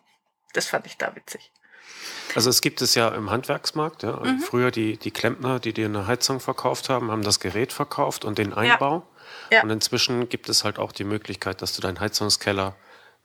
Das 0.52 0.66
fand 0.66 0.86
ich 0.86 0.96
da 0.96 1.14
witzig. 1.14 1.52
Also 2.34 2.50
es 2.50 2.60
gibt 2.60 2.80
es 2.82 2.94
ja 2.94 3.08
im 3.08 3.30
Handwerksmarkt. 3.30 4.02
Ja. 4.02 4.16
Mhm. 4.16 4.40
Früher 4.40 4.70
die, 4.70 4.96
die 4.96 5.10
Klempner, 5.10 5.58
die 5.58 5.72
dir 5.72 5.86
eine 5.86 6.06
Heizung 6.06 6.40
verkauft 6.40 6.88
haben, 6.88 7.10
haben 7.10 7.22
das 7.22 7.40
Gerät 7.40 7.72
verkauft 7.72 8.24
und 8.24 8.38
den 8.38 8.52
Einbau. 8.52 9.06
Ja. 9.50 9.56
Ja. 9.58 9.62
Und 9.62 9.70
inzwischen 9.70 10.28
gibt 10.28 10.48
es 10.48 10.64
halt 10.64 10.78
auch 10.78 10.92
die 10.92 11.04
Möglichkeit, 11.04 11.62
dass 11.62 11.74
du 11.74 11.82
deinen 11.82 12.00
Heizungskeller 12.00 12.76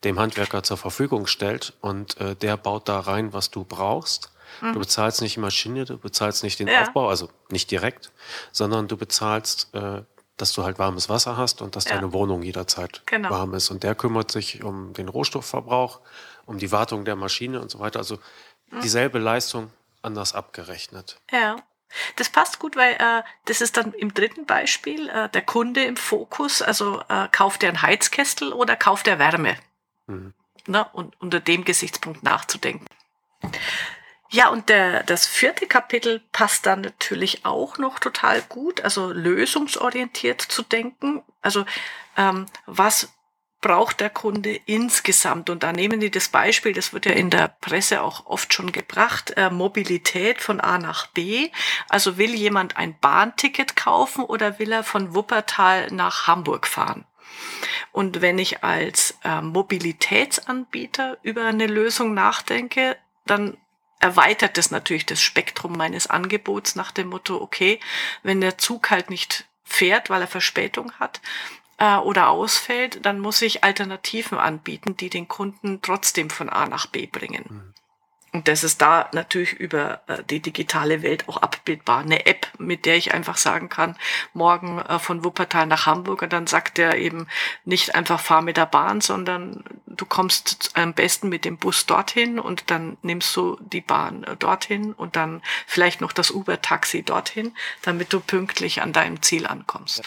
dem 0.03 0.19
Handwerker 0.19 0.63
zur 0.63 0.77
Verfügung 0.77 1.27
stellt 1.27 1.73
und 1.81 2.19
äh, 2.19 2.35
der 2.35 2.57
baut 2.57 2.87
da 2.89 2.99
rein, 2.99 3.33
was 3.33 3.49
du 3.51 3.63
brauchst. 3.63 4.31
Mhm. 4.61 4.73
Du 4.73 4.79
bezahlst 4.79 5.21
nicht 5.21 5.35
die 5.35 5.39
Maschine, 5.39 5.85
du 5.85 5.97
bezahlst 5.97 6.43
nicht 6.43 6.59
den. 6.59 6.69
Aufbau, 6.69 7.09
also 7.09 7.29
nicht 7.49 7.71
direkt, 7.71 8.11
sondern 8.51 8.87
du 8.87 8.97
bezahlst, 8.97 9.73
äh, 9.73 10.01
dass 10.37 10.51
du 10.51 10.63
halt 10.63 10.79
warmes 10.79 11.09
Wasser 11.09 11.37
hast 11.37 11.61
und 11.61 11.75
dass 11.75 11.85
ja. 11.85 11.95
deine 11.95 12.11
Wohnung 12.11 12.43
jederzeit 12.43 13.01
genau. 13.05 13.29
warm 13.29 13.53
ist. 13.53 13.71
Und 13.71 13.83
der 13.83 13.95
kümmert 13.95 14.31
sich 14.31 14.63
um 14.63 14.93
den 14.93 15.07
Rohstoffverbrauch, 15.07 16.01
um 16.45 16.57
die 16.57 16.71
Wartung 16.71 17.05
der 17.05 17.15
Maschine 17.15 17.61
und 17.61 17.71
so 17.71 17.79
weiter. 17.79 17.99
Also 17.99 18.19
dieselbe 18.83 19.19
Leistung 19.19 19.71
anders 20.01 20.33
abgerechnet. 20.33 21.19
Ja. 21.31 21.57
Das 22.17 22.29
passt 22.29 22.59
gut, 22.59 22.75
weil 22.75 22.93
äh, 22.93 23.23
das 23.45 23.61
ist 23.61 23.77
dann 23.77 23.93
im 23.93 24.13
dritten 24.13 24.45
Beispiel 24.45 25.07
äh, 25.07 25.29
der 25.29 25.43
Kunde 25.43 25.83
im 25.83 25.95
Fokus. 25.95 26.61
Also 26.61 27.01
äh, 27.07 27.27
kauft 27.31 27.63
er 27.63 27.69
einen 27.69 27.81
Heizkessel 27.81 28.51
oder 28.51 28.75
kauft 28.75 29.07
er 29.07 29.19
Wärme? 29.19 29.55
Mhm. 30.07 30.33
Na, 30.67 30.81
und 30.81 31.19
unter 31.21 31.39
dem 31.39 31.63
Gesichtspunkt 31.63 32.23
nachzudenken. 32.23 32.87
Ja, 34.29 34.49
und 34.49 34.69
der, 34.69 35.03
das 35.03 35.27
vierte 35.27 35.67
Kapitel 35.67 36.21
passt 36.31 36.65
dann 36.65 36.81
natürlich 36.81 37.45
auch 37.45 37.77
noch 37.77 37.99
total 37.99 38.41
gut, 38.41 38.81
also 38.81 39.11
lösungsorientiert 39.11 40.41
zu 40.41 40.63
denken. 40.63 41.23
Also 41.41 41.65
ähm, 42.17 42.47
was 42.65 43.13
braucht 43.65 43.99
der 43.99 44.11
Kunde 44.11 44.59
insgesamt? 44.67 45.49
Und 45.49 45.63
da 45.63 45.73
nehmen 45.73 45.99
die 45.99 46.11
das 46.11 46.29
Beispiel, 46.29 46.71
das 46.71 46.93
wird 46.93 47.07
ja 47.07 47.13
in 47.13 47.31
der 47.31 47.47
Presse 47.47 48.03
auch 48.03 48.27
oft 48.27 48.53
schon 48.53 48.71
gebracht, 48.71 49.33
äh, 49.37 49.49
Mobilität 49.49 50.39
von 50.39 50.61
A 50.61 50.77
nach 50.77 51.07
B. 51.07 51.49
Also 51.89 52.19
will 52.19 52.35
jemand 52.35 52.77
ein 52.77 52.95
Bahnticket 52.99 53.75
kaufen 53.75 54.23
oder 54.23 54.59
will 54.59 54.71
er 54.71 54.83
von 54.83 55.15
Wuppertal 55.15 55.87
nach 55.89 56.27
Hamburg 56.27 56.67
fahren? 56.67 57.05
Und 57.91 58.21
wenn 58.21 58.37
ich 58.37 58.63
als 58.63 59.17
äh, 59.23 59.41
Mobilitätsanbieter 59.41 61.17
über 61.23 61.45
eine 61.45 61.65
Lösung 61.65 62.13
nachdenke, 62.13 62.97
dann 63.25 63.57
erweitert 63.99 64.59
das 64.59 64.69
natürlich 64.69 65.07
das 65.07 65.23
Spektrum 65.23 65.73
meines 65.73 66.05
Angebots 66.05 66.75
nach 66.75 66.91
dem 66.91 67.07
Motto, 67.07 67.41
okay, 67.41 67.79
wenn 68.21 68.41
der 68.41 68.59
Zug 68.59 68.91
halt 68.91 69.09
nicht 69.09 69.45
fährt, 69.63 70.11
weil 70.11 70.21
er 70.21 70.27
Verspätung 70.27 70.91
hat, 70.99 71.19
äh, 71.77 71.97
oder 71.97 72.29
ausfällt, 72.29 73.05
dann 73.05 73.19
muss 73.19 73.41
ich 73.41 73.63
Alternativen 73.63 74.37
anbieten, 74.37 74.97
die 74.97 75.09
den 75.09 75.27
Kunden 75.27 75.81
trotzdem 75.81 76.29
von 76.29 76.49
A 76.49 76.67
nach 76.67 76.87
B 76.87 77.07
bringen. 77.07 77.45
Mhm. 77.49 77.73
Und 78.35 78.49
das 78.49 78.65
ist 78.65 78.81
da 78.81 79.07
natürlich 79.13 79.53
über 79.53 80.01
äh, 80.07 80.21
die 80.29 80.41
digitale 80.41 81.01
Welt 81.03 81.29
auch 81.29 81.37
abbildbar. 81.37 81.99
Eine 81.99 82.25
App, 82.25 82.49
mit 82.57 82.85
der 82.85 82.97
ich 82.97 83.13
einfach 83.13 83.37
sagen 83.37 83.69
kann, 83.69 83.95
morgen 84.33 84.79
äh, 84.79 84.99
von 84.99 85.23
Wuppertal 85.23 85.67
nach 85.67 85.85
Hamburg 85.85 86.21
und 86.21 86.33
dann 86.33 86.45
sagt 86.45 86.77
er 86.77 86.97
eben 86.97 87.27
nicht 87.63 87.95
einfach 87.95 88.19
fahr 88.19 88.41
mit 88.41 88.57
der 88.57 88.65
Bahn, 88.65 88.99
sondern 88.99 89.63
du 89.87 90.05
kommst 90.05 90.71
am 90.73 90.93
besten 90.93 91.29
mit 91.29 91.45
dem 91.45 91.55
Bus 91.55 91.85
dorthin 91.85 92.37
und 92.37 92.69
dann 92.71 92.97
nimmst 93.03 93.33
du 93.37 93.57
die 93.61 93.79
Bahn 93.79 94.25
äh, 94.25 94.35
dorthin 94.35 94.91
und 94.91 95.15
dann 95.15 95.41
vielleicht 95.65 96.01
noch 96.01 96.11
das 96.11 96.29
Uber-Taxi 96.29 97.03
dorthin, 97.03 97.55
damit 97.83 98.11
du 98.11 98.19
pünktlich 98.19 98.81
an 98.81 98.91
deinem 98.91 99.21
Ziel 99.21 99.47
ankommst. 99.47 99.99
Ja, 99.99 100.03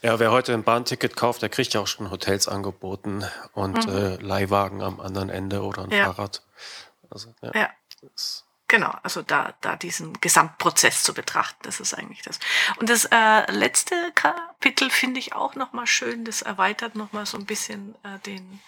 wer 0.00 0.30
heute 0.30 0.54
ein 0.54 0.64
Bahnticket 0.64 1.16
kauft, 1.16 1.42
der 1.42 1.48
kriegt 1.48 1.74
ja 1.74 1.80
auch 1.80 1.86
schon 1.86 2.10
Hotels 2.10 2.48
angeboten 2.48 3.24
und 3.52 3.86
mhm. 3.86 3.96
äh, 3.96 4.16
Leihwagen 4.16 4.82
am 4.82 5.00
anderen 5.00 5.30
Ende 5.30 5.62
oder 5.62 5.84
ein 5.84 5.90
ja. 5.90 6.04
Fahrrad. 6.04 6.42
Also, 7.10 7.34
ja. 7.42 7.50
ja. 7.54 7.70
Genau, 8.72 8.94
also 9.02 9.20
da, 9.20 9.52
da 9.60 9.76
diesen 9.76 10.18
Gesamtprozess 10.22 11.02
zu 11.02 11.12
betrachten, 11.12 11.58
das 11.62 11.78
ist 11.78 11.92
eigentlich 11.92 12.22
das. 12.22 12.40
Und 12.78 12.88
das 12.88 13.04
äh, 13.04 13.52
letzte 13.52 13.94
Kapitel 14.14 14.88
finde 14.88 15.20
ich 15.20 15.34
auch 15.34 15.56
nochmal 15.56 15.86
schön, 15.86 16.24
das 16.24 16.40
erweitert 16.40 16.94
nochmal 16.94 17.26
so 17.26 17.36
ein 17.36 17.44
bisschen 17.44 17.94
äh, 18.02 18.18
den, 18.20 18.62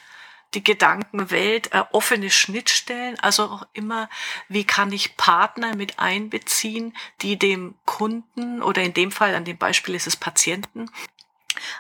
die 0.54 0.64
Gedankenwelt, 0.64 1.72
äh, 1.72 1.82
offene 1.92 2.30
Schnittstellen, 2.30 3.18
also 3.20 3.44
auch 3.44 3.66
immer, 3.72 4.08
wie 4.48 4.64
kann 4.64 4.92
ich 4.92 5.16
Partner 5.16 5.74
mit 5.74 5.98
einbeziehen, 5.98 6.96
die 7.22 7.38
dem 7.38 7.74
Kunden 7.84 8.62
oder 8.62 8.82
in 8.82 8.94
dem 8.94 9.12
Fall, 9.12 9.34
an 9.34 9.44
dem 9.44 9.58
Beispiel 9.58 9.94
ist 9.94 10.06
es 10.06 10.16
Patienten, 10.16 10.90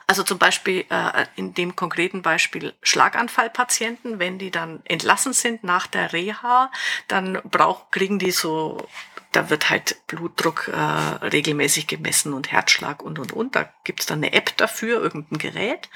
also 0.06 0.22
zum 0.22 0.38
Beispiel 0.38 0.84
äh, 0.90 1.26
in 1.36 1.54
dem 1.54 1.76
konkreten 1.76 2.22
Beispiel 2.22 2.74
Schlaganfallpatienten, 2.82 4.18
wenn 4.18 4.38
die 4.38 4.50
dann 4.50 4.80
entlassen 4.84 5.32
sind 5.32 5.64
nach 5.64 5.86
der 5.86 6.12
Reha, 6.12 6.70
dann 7.08 7.40
brauch, 7.44 7.90
kriegen 7.90 8.18
die 8.18 8.30
so, 8.30 8.86
da 9.36 9.50
wird 9.50 9.68
halt 9.68 10.06
Blutdruck 10.06 10.68
äh, 10.68 10.76
regelmäßig 10.76 11.86
gemessen 11.86 12.32
und 12.32 12.52
Herzschlag 12.52 13.02
und 13.02 13.18
und 13.18 13.32
und. 13.32 13.56
Da 13.56 13.68
gibt's 13.82 14.06
dann 14.06 14.18
eine 14.18 14.32
App 14.32 14.56
dafür, 14.56 15.02
irgendein 15.02 15.38
Gerät. 15.38 15.88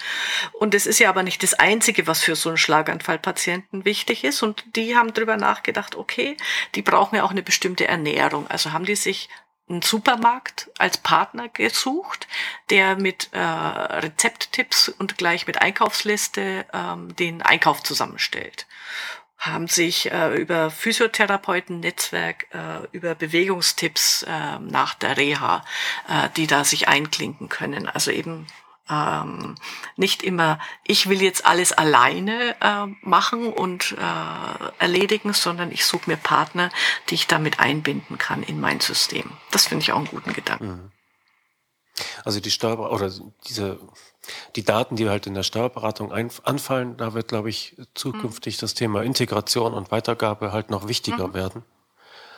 Und 0.53 0.75
es 0.75 0.87
ist 0.87 0.99
ja 0.99 1.09
aber 1.09 1.23
nicht 1.23 1.43
das 1.43 1.55
Einzige, 1.55 2.07
was 2.07 2.23
für 2.23 2.37
so 2.37 2.49
einen 2.49 2.59
Schlaganfallpatienten 2.59 3.85
wichtig 3.85 4.25
ist. 4.25 4.43
Und 4.43 4.65
die 4.77 4.97
haben 4.97 5.15
drüber 5.15 5.37
nachgedacht, 5.37 5.95
okay, 5.95 6.37
die 6.75 6.83
brauchen 6.83 7.17
ja 7.17 7.23
auch 7.23 7.31
eine 7.31 7.43
bestimmte 7.43 7.87
Ernährung. 7.87 8.47
Also 8.49 8.73
haben 8.73 8.85
die 8.85 8.97
sich 8.97 9.29
einen 9.69 9.83
Supermarkt 9.83 10.71
als 10.79 10.99
Partner 10.99 11.49
gesucht, 11.49 12.27
der 12.71 12.97
mit 12.97 13.29
äh, 13.33 13.39
Rezepttipps 13.39 14.89
und 14.89 15.19
gleich 15.19 15.47
mit 15.47 15.61
Einkaufsliste 15.61 16.67
ähm, 16.73 17.15
den 17.17 17.43
Einkauf 17.43 17.83
zusammenstellt. 17.83 18.67
Haben 19.39 19.69
sich 19.69 20.11
äh, 20.11 20.35
über 20.35 20.71
Physiotherapeuten-Netzwerk, 20.71 22.47
äh, 22.53 22.87
über 22.91 23.15
Bewegungstipps 23.15 24.25
äh, 24.25 24.59
nach 24.59 24.95
der 24.95 25.17
Reha, 25.17 25.65
äh, 26.09 26.29
die 26.37 26.49
da 26.49 26.65
sich 26.65 26.89
einklinken 26.89 27.49
können. 27.49 27.89
Also 27.89 28.11
eben 28.11 28.47
ähm, 28.91 29.55
nicht 29.97 30.23
immer, 30.23 30.59
ich 30.85 31.09
will 31.09 31.23
jetzt 31.23 31.47
alles 31.47 31.73
alleine 31.73 32.57
äh, 32.61 32.87
machen 33.03 33.53
und 33.53 33.93
äh, 33.93 34.71
erledigen, 34.79 35.33
sondern 35.33 35.71
ich 35.71 35.85
suche 35.85 36.11
mir 36.11 36.17
Partner, 36.17 36.71
die 37.09 37.15
ich 37.15 37.27
damit 37.27 37.61
einbinden 37.61 38.19
kann 38.19 38.43
in 38.43 38.61
mein 38.61 38.81
System. 38.81 39.31
Das 39.51 39.69
finde 39.69 39.83
ich 39.83 39.93
auch 39.93 39.99
einen 39.99 40.07
guten 40.07 40.33
Gedanken. 40.33 40.67
Mhm. 40.67 40.93
Also 42.25 42.41
die 42.41 42.51
Steuer 42.51 42.79
oder 42.93 43.11
diese 43.49 43.79
die 44.57 44.65
Daten, 44.65 44.97
die 44.97 45.09
halt 45.09 45.27
in 45.27 45.35
der 45.35 45.43
Steuerberatung 45.43 46.13
anfallen, 46.13 46.97
da 46.97 47.15
wird, 47.15 47.29
glaube 47.29 47.49
ich, 47.49 47.77
zukünftig 47.95 48.57
mhm. 48.57 48.61
das 48.61 48.75
Thema 48.75 49.03
Integration 49.03 49.75
und 49.75 49.91
Weitergabe 49.91 50.53
halt 50.53 50.71
noch 50.71 50.89
wichtiger 50.89 51.29
mhm. 51.29 51.35
werden. 51.35 51.65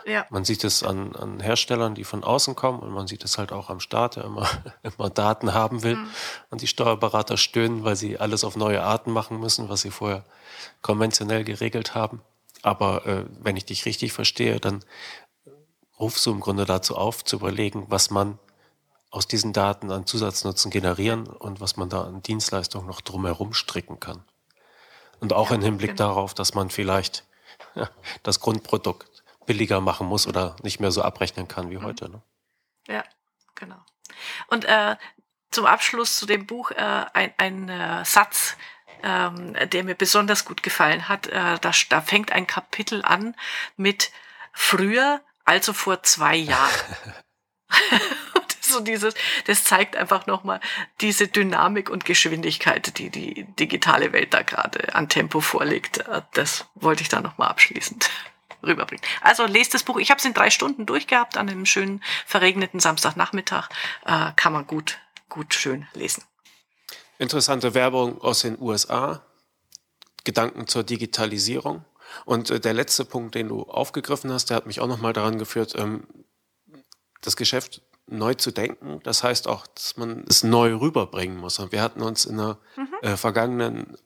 Ja. 0.06 0.26
Man 0.30 0.44
sieht 0.44 0.64
es 0.64 0.82
an, 0.82 1.14
an 1.14 1.40
Herstellern, 1.40 1.94
die 1.94 2.04
von 2.04 2.24
außen 2.24 2.56
kommen 2.56 2.80
und 2.80 2.92
man 2.92 3.06
sieht 3.06 3.24
es 3.24 3.38
halt 3.38 3.52
auch 3.52 3.68
am 3.70 3.80
Staat, 3.80 4.16
der 4.16 4.24
immer, 4.24 4.48
immer 4.82 5.10
Daten 5.10 5.54
haben 5.54 5.82
will. 5.82 5.96
Mhm. 5.96 6.08
Und 6.50 6.62
die 6.62 6.66
Steuerberater 6.66 7.36
stöhnen, 7.36 7.84
weil 7.84 7.96
sie 7.96 8.18
alles 8.18 8.44
auf 8.44 8.56
neue 8.56 8.82
Arten 8.82 9.12
machen 9.12 9.38
müssen, 9.40 9.68
was 9.68 9.82
sie 9.82 9.90
vorher 9.90 10.24
konventionell 10.82 11.44
geregelt 11.44 11.94
haben. 11.94 12.22
Aber 12.62 13.06
äh, 13.06 13.24
wenn 13.40 13.56
ich 13.56 13.64
dich 13.64 13.86
richtig 13.86 14.12
verstehe, 14.12 14.60
dann 14.60 14.84
rufst 15.98 16.24
du 16.26 16.32
im 16.32 16.40
Grunde 16.40 16.64
dazu 16.64 16.96
auf, 16.96 17.24
zu 17.24 17.36
überlegen, 17.36 17.86
was 17.88 18.10
man 18.10 18.38
aus 19.10 19.26
diesen 19.26 19.52
Daten 19.52 19.90
an 19.90 20.06
Zusatznutzen 20.06 20.70
generieren 20.70 21.26
und 21.26 21.60
was 21.60 21.76
man 21.76 21.88
da 21.88 22.02
an 22.02 22.22
Dienstleistungen 22.22 22.86
noch 22.86 23.00
drumherum 23.00 23.54
stricken 23.54 23.98
kann. 23.98 24.22
Und 25.18 25.32
auch 25.32 25.50
ja, 25.50 25.56
im 25.56 25.62
Hinblick 25.62 25.96
genau. 25.96 26.08
darauf, 26.08 26.34
dass 26.34 26.54
man 26.54 26.70
vielleicht 26.70 27.26
das 28.22 28.40
Grundprodukt 28.40 29.24
billiger 29.46 29.80
machen 29.80 30.06
muss 30.06 30.26
oder 30.26 30.56
nicht 30.62 30.80
mehr 30.80 30.92
so 30.92 31.02
abrechnen 31.02 31.48
kann 31.48 31.70
wie 31.70 31.78
mhm. 31.78 31.82
heute. 31.82 32.08
Ne? 32.08 32.22
Ja, 32.86 33.04
genau. 33.54 33.84
Und 34.48 34.64
äh, 34.64 34.96
zum 35.50 35.66
Abschluss 35.66 36.18
zu 36.18 36.26
dem 36.26 36.46
Buch 36.46 36.70
äh, 36.70 36.76
ein, 37.12 37.34
ein 37.36 37.68
äh, 37.68 38.04
Satz, 38.04 38.56
ähm, 39.02 39.56
der 39.70 39.84
mir 39.84 39.94
besonders 39.94 40.44
gut 40.44 40.62
gefallen 40.62 41.08
hat. 41.08 41.26
Äh, 41.26 41.58
da, 41.60 41.72
da 41.88 42.00
fängt 42.00 42.32
ein 42.32 42.46
Kapitel 42.46 43.04
an 43.04 43.34
mit 43.76 44.12
früher, 44.52 45.20
also 45.44 45.72
vor 45.72 46.02
zwei 46.02 46.36
Jahren. 46.36 46.70
so 48.70 48.80
dieses, 48.80 49.14
das 49.46 49.64
zeigt 49.64 49.96
einfach 49.96 50.26
nochmal 50.26 50.60
diese 51.00 51.28
Dynamik 51.28 51.90
und 51.90 52.04
Geschwindigkeit, 52.04 52.98
die 52.98 53.10
die 53.10 53.44
digitale 53.58 54.12
Welt 54.12 54.34
da 54.34 54.42
gerade 54.42 54.94
an 54.94 55.08
Tempo 55.08 55.40
vorlegt. 55.40 55.98
Äh, 55.98 56.22
das 56.34 56.66
wollte 56.74 57.02
ich 57.02 57.08
da 57.08 57.20
nochmal 57.20 57.48
abschließend 57.48 58.10
rüberbringt. 58.62 59.04
Also 59.20 59.46
lest 59.46 59.74
das 59.74 59.82
Buch. 59.82 59.98
Ich 59.98 60.10
habe 60.10 60.18
es 60.18 60.24
in 60.24 60.34
drei 60.34 60.50
Stunden 60.50 60.86
durchgehabt 60.86 61.36
an 61.36 61.48
einem 61.48 61.66
schönen 61.66 62.02
verregneten 62.26 62.80
Samstagnachmittag. 62.80 63.68
Äh, 64.04 64.32
kann 64.36 64.52
man 64.52 64.66
gut, 64.66 64.98
gut 65.28 65.54
schön 65.54 65.86
lesen. 65.94 66.24
Interessante 67.18 67.74
Werbung 67.74 68.20
aus 68.20 68.40
den 68.40 68.60
USA. 68.60 69.22
Gedanken 70.24 70.66
zur 70.66 70.84
Digitalisierung. 70.84 71.84
Und 72.24 72.50
äh, 72.50 72.60
der 72.60 72.74
letzte 72.74 73.04
Punkt, 73.04 73.34
den 73.34 73.48
du 73.48 73.62
aufgegriffen 73.62 74.32
hast, 74.32 74.50
der 74.50 74.56
hat 74.56 74.66
mich 74.66 74.80
auch 74.80 74.86
nochmal 74.86 75.12
daran 75.12 75.38
geführt, 75.38 75.74
ähm, 75.76 76.06
das 77.20 77.36
Geschäft 77.36 77.82
neu 78.10 78.34
zu 78.34 78.50
denken. 78.50 79.00
Das 79.02 79.22
heißt 79.22 79.48
auch, 79.48 79.66
dass 79.68 79.96
man 79.96 80.24
es 80.28 80.42
neu 80.42 80.74
rüberbringen 80.74 81.38
muss. 81.38 81.58
Und 81.58 81.72
wir 81.72 81.82
hatten 81.82 82.02
uns 82.02 82.24
in 82.24 82.36
der 82.36 82.58
mhm. 82.76 82.88
äh, 83.02 83.16
vergangenen 83.16 83.96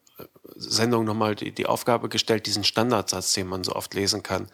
Sendung 0.56 1.04
nochmal 1.04 1.34
die, 1.34 1.52
die 1.52 1.66
Aufgabe 1.66 2.08
gestellt, 2.08 2.46
diesen 2.46 2.64
Standardsatz, 2.64 3.32
den 3.32 3.48
man 3.48 3.64
so 3.64 3.74
oft 3.74 3.94
lesen 3.94 4.22
kann, 4.22 4.48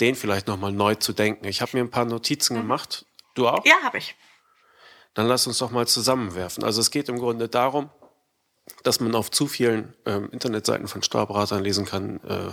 den 0.00 0.14
vielleicht 0.14 0.46
nochmal 0.46 0.72
neu 0.72 0.94
zu 0.94 1.12
denken. 1.12 1.46
Ich 1.46 1.60
habe 1.60 1.76
mir 1.76 1.84
ein 1.84 1.90
paar 1.90 2.04
Notizen 2.04 2.56
mhm. 2.56 2.62
gemacht. 2.62 3.06
Du 3.34 3.48
auch? 3.48 3.64
Ja, 3.64 3.76
habe 3.82 3.98
ich. 3.98 4.14
Dann 5.14 5.26
lass 5.26 5.46
uns 5.46 5.58
doch 5.58 5.70
mal 5.70 5.86
zusammenwerfen. 5.86 6.64
Also 6.64 6.80
es 6.80 6.90
geht 6.90 7.08
im 7.08 7.18
Grunde 7.18 7.48
darum, 7.48 7.90
dass 8.82 9.00
man 9.00 9.14
auf 9.14 9.30
zu 9.30 9.46
vielen 9.46 9.94
ähm, 10.06 10.30
Internetseiten 10.30 10.88
von 10.88 11.02
Steuerberatern 11.02 11.62
lesen 11.62 11.84
kann, 11.84 12.20
äh, 12.24 12.52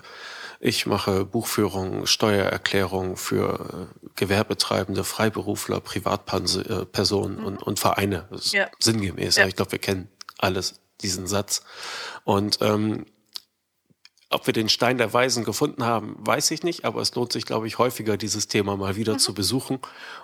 ich 0.60 0.86
mache 0.86 1.24
Buchführung, 1.24 2.06
Steuererklärung 2.06 3.16
für 3.16 3.90
äh, 4.04 4.10
Gewerbetreibende, 4.16 5.04
Freiberufler, 5.06 5.80
Privatpersonen 5.80 7.40
mhm. 7.40 7.46
und, 7.46 7.64
und 7.64 7.80
Vereine. 7.80 8.28
Das 8.30 8.48
ist 8.48 8.54
ja. 8.54 8.70
sinngemäß. 8.80 9.38
Ja. 9.38 9.48
Ich 9.48 9.56
glaube, 9.56 9.72
wir 9.72 9.80
kennen 9.80 10.10
alles 10.38 10.82
diesen 11.02 11.28
Satz. 11.28 11.64
Und 12.26 12.60
ähm, 12.62 13.06
ob 14.32 14.46
wir 14.46 14.54
den 14.54 14.70
Stein 14.70 14.98
der 14.98 15.12
Weisen 15.12 15.44
gefunden 15.44 15.86
haben, 15.86 16.16
weiß 16.20 16.52
ich 16.52 16.62
nicht, 16.62 16.86
aber 16.86 17.02
es 17.02 17.16
lohnt 17.16 17.34
sich, 17.34 17.46
glaube 17.46 17.68
ich, 17.68 17.80
häufiger, 17.80 18.16
dieses 18.16 18.48
Thema 18.48 18.78
mal 18.78 18.96
wieder 18.96 19.14
mhm. 19.14 19.20
zu 19.20 19.34
besuchen 19.34 19.80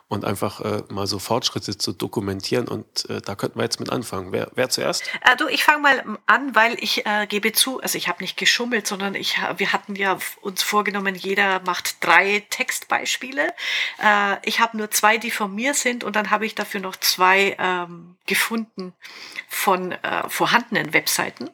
und 0.07 0.25
einfach 0.25 0.61
äh, 0.61 0.83
mal 0.89 1.07
so 1.07 1.17
Fortschritte 1.17 1.75
zu 1.77 1.91
dokumentieren. 1.91 2.67
Und 2.67 3.09
äh, 3.09 3.21
da 3.21 3.33
könnten 3.35 3.57
wir 3.57 3.63
jetzt 3.63 3.79
mit 3.79 3.91
anfangen. 3.91 4.31
Wer, 4.31 4.51
wer 4.53 4.69
zuerst? 4.69 5.03
Äh, 5.21 5.35
du, 5.37 5.47
ich 5.47 5.63
fange 5.63 5.81
mal 5.81 6.19
an, 6.27 6.53
weil 6.53 6.77
ich 6.79 7.05
äh, 7.07 7.25
gebe 7.25 7.51
zu, 7.51 7.81
also 7.81 7.97
ich 7.97 8.07
habe 8.07 8.21
nicht 8.21 8.37
geschummelt, 8.37 8.85
sondern 8.85 9.15
ich, 9.15 9.37
wir 9.57 9.73
hatten 9.73 9.95
ja 9.95 10.19
uns 10.41 10.61
vorgenommen, 10.61 11.15
jeder 11.15 11.61
macht 11.65 12.03
drei 12.05 12.45
Textbeispiele. 12.51 13.53
Äh, 14.03 14.35
ich 14.43 14.59
habe 14.59 14.77
nur 14.77 14.91
zwei, 14.91 15.17
die 15.17 15.31
von 15.31 15.53
mir 15.53 15.73
sind 15.73 16.03
und 16.03 16.15
dann 16.15 16.29
habe 16.29 16.45
ich 16.45 16.53
dafür 16.53 16.79
noch 16.79 16.95
zwei 16.97 17.55
ähm, 17.57 18.15
gefunden 18.27 18.93
von 19.47 19.91
äh, 19.93 20.29
vorhandenen 20.29 20.93
Webseiten. 20.93 21.49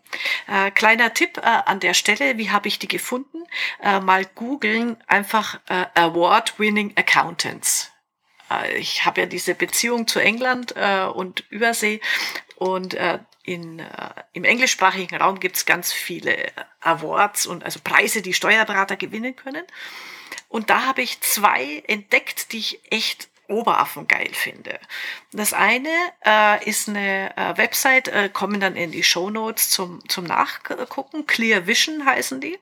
Äh, 0.47 0.71
kleiner 0.71 1.13
Tipp 1.13 1.37
äh, 1.37 1.41
an 1.41 1.79
der 1.79 1.93
Stelle, 1.93 2.37
wie 2.41 2.49
habe 2.49 2.67
ich 2.67 2.79
die 2.79 2.87
gefunden? 2.87 3.43
Äh, 3.83 3.99
mal 3.99 4.25
googeln, 4.25 4.97
einfach 5.05 5.59
äh, 5.69 5.85
Award-Winning 5.93 6.93
Accountants. 6.95 7.91
Äh, 8.49 8.79
ich 8.79 9.05
habe 9.05 9.21
ja 9.21 9.27
diese 9.27 9.53
Beziehung 9.53 10.07
zu 10.07 10.19
England 10.19 10.73
äh, 10.75 11.03
und 11.05 11.41
Übersee 11.51 12.01
und 12.55 12.95
äh, 12.95 13.19
in, 13.43 13.77
äh, 13.77 14.09
im 14.33 14.43
englischsprachigen 14.43 15.19
Raum 15.19 15.39
gibt 15.39 15.57
es 15.57 15.67
ganz 15.67 15.93
viele 15.93 16.51
Awards 16.79 17.45
und 17.45 17.63
also 17.63 17.79
Preise, 17.83 18.23
die 18.23 18.33
Steuerberater 18.33 18.95
gewinnen 18.95 19.35
können. 19.35 19.63
Und 20.49 20.71
da 20.71 20.85
habe 20.85 21.03
ich 21.03 21.21
zwei 21.21 21.83
entdeckt, 21.87 22.53
die 22.53 22.57
ich 22.57 22.79
echt 22.89 23.29
Oberaffen-geil 23.47 24.29
finde. 24.33 24.79
Das 25.31 25.53
eine 25.53 25.89
äh, 26.25 26.69
ist 26.69 26.89
eine 26.89 27.35
äh, 27.35 27.57
Website, 27.57 28.07
äh, 28.07 28.29
kommen 28.31 28.59
dann 28.59 28.75
in 28.75 28.91
die 28.91 29.03
Show 29.03 29.29
Notes 29.29 29.69
zum, 29.69 30.07
zum 30.07 30.25
Nachgucken. 30.25 31.27
Clear 31.27 31.67
Vision 31.67 32.05
heißen 32.05 32.39
die. 32.41 32.57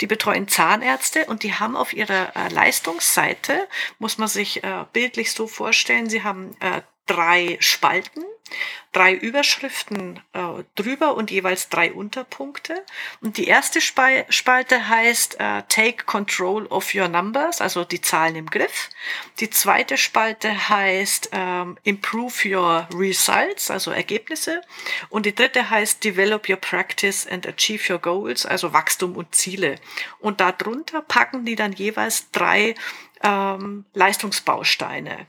Die 0.00 0.06
betreuen 0.06 0.48
Zahnärzte 0.48 1.26
und 1.26 1.42
die 1.42 1.54
haben 1.54 1.76
auf 1.76 1.92
ihrer 1.92 2.34
äh, 2.36 2.48
Leistungsseite, 2.48 3.68
muss 3.98 4.18
man 4.18 4.28
sich 4.28 4.62
äh, 4.64 4.84
bildlich 4.92 5.32
so 5.32 5.46
vorstellen, 5.46 6.08
sie 6.08 6.22
haben 6.22 6.56
äh, 6.60 6.82
drei 7.06 7.56
Spalten, 7.60 8.24
drei 8.92 9.12
Überschriften 9.12 10.20
äh, 10.32 10.62
drüber 10.76 11.16
und 11.16 11.30
jeweils 11.30 11.68
drei 11.68 11.92
Unterpunkte. 11.92 12.84
Und 13.20 13.36
die 13.36 13.46
erste 13.46 13.80
Spalte 13.80 14.88
heißt 14.88 15.40
äh, 15.40 15.62
Take 15.68 16.04
Control 16.04 16.66
of 16.66 16.94
Your 16.94 17.08
Numbers, 17.08 17.60
also 17.60 17.84
die 17.84 18.00
Zahlen 18.00 18.36
im 18.36 18.46
Griff. 18.46 18.90
Die 19.40 19.50
zweite 19.50 19.96
Spalte 19.96 20.68
heißt 20.68 21.30
ähm, 21.32 21.76
Improve 21.82 22.32
Your 22.44 22.88
Results, 22.94 23.70
also 23.70 23.90
Ergebnisse. 23.90 24.62
Und 25.08 25.26
die 25.26 25.34
dritte 25.34 25.68
heißt 25.68 26.04
Develop 26.04 26.48
Your 26.48 26.56
Practice 26.56 27.26
and 27.26 27.46
Achieve 27.46 27.92
Your 27.92 27.98
Goals, 27.98 28.46
also 28.46 28.72
Wachstum 28.72 29.16
und 29.16 29.34
Ziele. 29.34 29.76
Und 30.20 30.40
darunter 30.40 31.02
packen 31.02 31.44
die 31.44 31.56
dann 31.56 31.72
jeweils 31.72 32.30
drei 32.30 32.74
ähm, 33.22 33.84
Leistungsbausteine. 33.94 35.26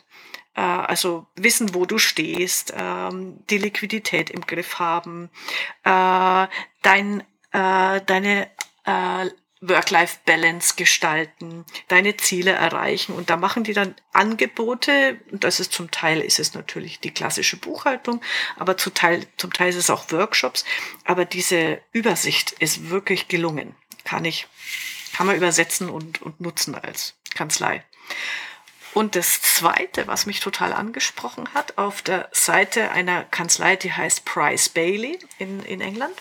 Äh, 0.56 0.62
also 0.62 1.28
wissen, 1.36 1.74
wo 1.74 1.86
du 1.86 1.98
stehst, 1.98 2.74
ähm, 2.76 3.40
die 3.50 3.58
Liquidität 3.58 4.30
im 4.30 4.42
Griff 4.42 4.80
haben, 4.80 5.30
äh, 5.84 6.48
dein, 6.82 7.22
äh, 7.52 8.02
deine 8.02 8.50
Work-Life-Balance 9.68 10.76
gestalten, 10.76 11.66
deine 11.88 12.18
Ziele 12.18 12.52
erreichen. 12.52 13.14
Und 13.16 13.30
da 13.30 13.38
machen 13.38 13.64
die 13.64 13.74
dann 13.74 13.96
Angebote. 14.14 15.20
Und 15.32 15.44
das 15.44 15.60
ist 15.60 15.72
zum 15.72 15.92
Teil 15.92 16.22
ist 16.22 16.40
es 16.40 16.54
natürlich 16.54 17.00
die 17.00 17.12
klassische 17.12 17.58
Buchhaltung, 17.58 18.22
aber 18.58 18.78
zum 18.78 18.94
Teil, 18.94 19.26
zum 19.38 19.54
Teil 19.54 19.70
ist 19.70 19.76
es 19.76 19.90
auch 19.90 20.12
Workshops. 20.12 20.66
Aber 21.04 21.26
diese 21.26 21.82
Übersicht 21.92 22.52
ist 22.54 22.90
wirklich 22.90 23.28
gelungen. 23.28 23.76
Kann 24.04 24.26
ich, 24.26 24.48
kann 25.14 25.26
man 25.26 25.36
übersetzen 25.36 25.90
und, 25.90 26.22
und 26.22 26.40
nutzen 26.40 26.76
als 26.76 27.16
Kanzlei. 27.34 27.84
Und 28.96 29.18
das 29.18 29.42
Zweite, 29.42 30.08
was 30.08 30.26
mich 30.26 30.40
total 30.40 30.72
angesprochen 30.72 31.50
hat, 31.54 31.78
auf 31.78 32.02
der 32.02 32.30
Seite 32.32 32.92
einer 32.92 33.26
Kanzlei, 33.26 33.76
die 33.76 33.92
heißt 33.92 34.24
Price 34.24 34.70
Bailey 34.70 35.20
in, 35.38 35.62
in 35.66 35.82
England, 35.82 36.16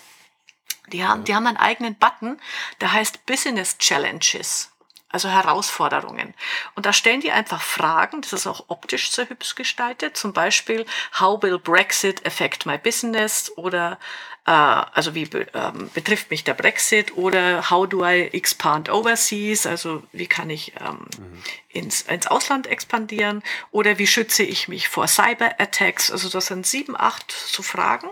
die 0.88 1.04
haben, 1.04 1.22
die 1.22 1.36
haben 1.36 1.46
einen 1.46 1.56
eigenen 1.56 1.94
Button, 1.94 2.40
der 2.80 2.92
heißt 2.92 3.26
Business 3.26 3.78
Challenges 3.78 4.72
also 5.14 5.28
Herausforderungen. 5.28 6.34
Und 6.74 6.86
da 6.86 6.92
stellen 6.92 7.20
die 7.20 7.30
einfach 7.30 7.62
Fragen, 7.62 8.20
das 8.20 8.32
ist 8.32 8.48
auch 8.48 8.64
optisch 8.66 9.12
sehr 9.12 9.28
hübsch 9.28 9.54
gestaltet, 9.54 10.16
zum 10.16 10.32
Beispiel, 10.32 10.84
how 11.20 11.40
will 11.40 11.60
Brexit 11.60 12.26
affect 12.26 12.66
my 12.66 12.78
business? 12.78 13.52
Oder 13.56 14.00
also 14.46 15.14
wie 15.14 15.22
ähm, 15.54 15.90
betrifft 15.94 16.30
mich 16.30 16.44
der 16.44 16.52
Brexit 16.52 17.16
oder 17.16 17.70
how 17.70 17.88
do 17.88 18.04
I 18.04 18.28
expand 18.32 18.90
overseas, 18.90 19.66
also 19.66 20.02
wie 20.12 20.26
kann 20.26 20.50
ich 20.50 20.74
ähm, 20.80 21.06
mhm. 21.18 21.42
ins, 21.70 22.02
ins 22.02 22.26
Ausland 22.26 22.66
expandieren? 22.66 23.42
Oder 23.70 23.98
wie 23.98 24.06
schütze 24.06 24.42
ich 24.42 24.68
mich 24.68 24.88
vor 24.88 25.08
Cyber-Attacks, 25.08 26.10
also 26.10 26.28
das 26.28 26.46
sind 26.46 26.66
sieben, 26.66 26.94
acht 26.94 27.32
so 27.32 27.62
Fragen. 27.62 28.08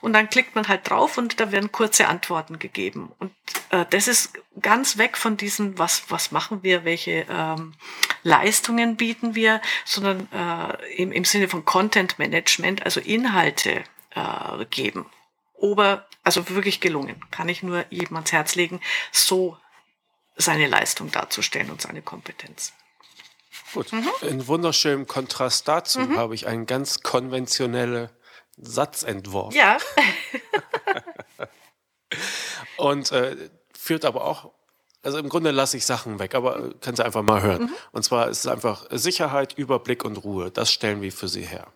Und 0.00 0.12
dann 0.12 0.30
klickt 0.30 0.54
man 0.54 0.68
halt 0.68 0.88
drauf 0.88 1.18
und 1.18 1.40
da 1.40 1.50
werden 1.50 1.72
kurze 1.72 2.06
Antworten 2.06 2.60
gegeben. 2.60 3.10
Und 3.18 3.32
äh, 3.70 3.84
das 3.90 4.06
ist 4.06 4.34
ganz 4.60 4.98
weg 4.98 5.16
von 5.16 5.36
diesem, 5.36 5.78
was, 5.80 6.04
was 6.10 6.30
machen 6.30 6.62
wir, 6.62 6.84
welche 6.84 7.26
ähm, 7.28 7.74
Leistungen 8.22 8.94
bieten 8.94 9.34
wir, 9.34 9.60
sondern 9.84 10.28
äh, 10.32 10.94
im, 10.94 11.10
im 11.10 11.24
Sinne 11.24 11.48
von 11.48 11.64
Content 11.64 12.20
Management, 12.20 12.84
also 12.84 13.00
Inhalte 13.00 13.82
äh, 14.14 14.64
geben 14.70 15.06
ober, 15.62 16.06
also 16.22 16.48
wirklich 16.50 16.80
gelungen. 16.80 17.24
Kann 17.30 17.48
ich 17.48 17.62
nur 17.62 17.84
jedem 17.90 18.16
ans 18.16 18.32
Herz 18.32 18.54
legen, 18.54 18.80
so 19.10 19.56
seine 20.36 20.66
Leistung 20.66 21.10
darzustellen 21.10 21.70
und 21.70 21.80
seine 21.80 22.02
Kompetenz. 22.02 22.72
Gut. 23.72 23.92
Mhm. 23.92 24.08
In 24.22 24.46
wunderschönem 24.46 25.06
Kontrast 25.06 25.66
dazu 25.68 26.00
mhm. 26.00 26.16
habe 26.16 26.34
ich 26.34 26.46
einen 26.46 26.66
ganz 26.66 27.02
konventionellen 27.02 28.10
Satzentwurf. 28.56 29.54
Ja. 29.54 29.78
und 32.76 33.12
äh, 33.12 33.36
führt 33.72 34.04
aber 34.04 34.24
auch, 34.24 34.52
also 35.02 35.18
im 35.18 35.28
Grunde 35.28 35.50
lasse 35.50 35.76
ich 35.76 35.86
Sachen 35.86 36.18
weg, 36.18 36.34
aber 36.34 36.58
äh, 36.58 36.74
können 36.80 36.96
Sie 36.96 37.04
einfach 37.04 37.22
mal 37.22 37.42
hören. 37.42 37.62
Mhm. 37.62 37.74
Und 37.92 38.02
zwar 38.02 38.28
ist 38.28 38.40
es 38.40 38.46
einfach 38.46 38.86
Sicherheit, 38.90 39.54
Überblick 39.54 40.04
und 40.04 40.18
Ruhe. 40.18 40.50
Das 40.50 40.70
stellen 40.70 41.00
wir 41.00 41.12
für 41.12 41.28
Sie 41.28 41.42
her. 41.42 41.72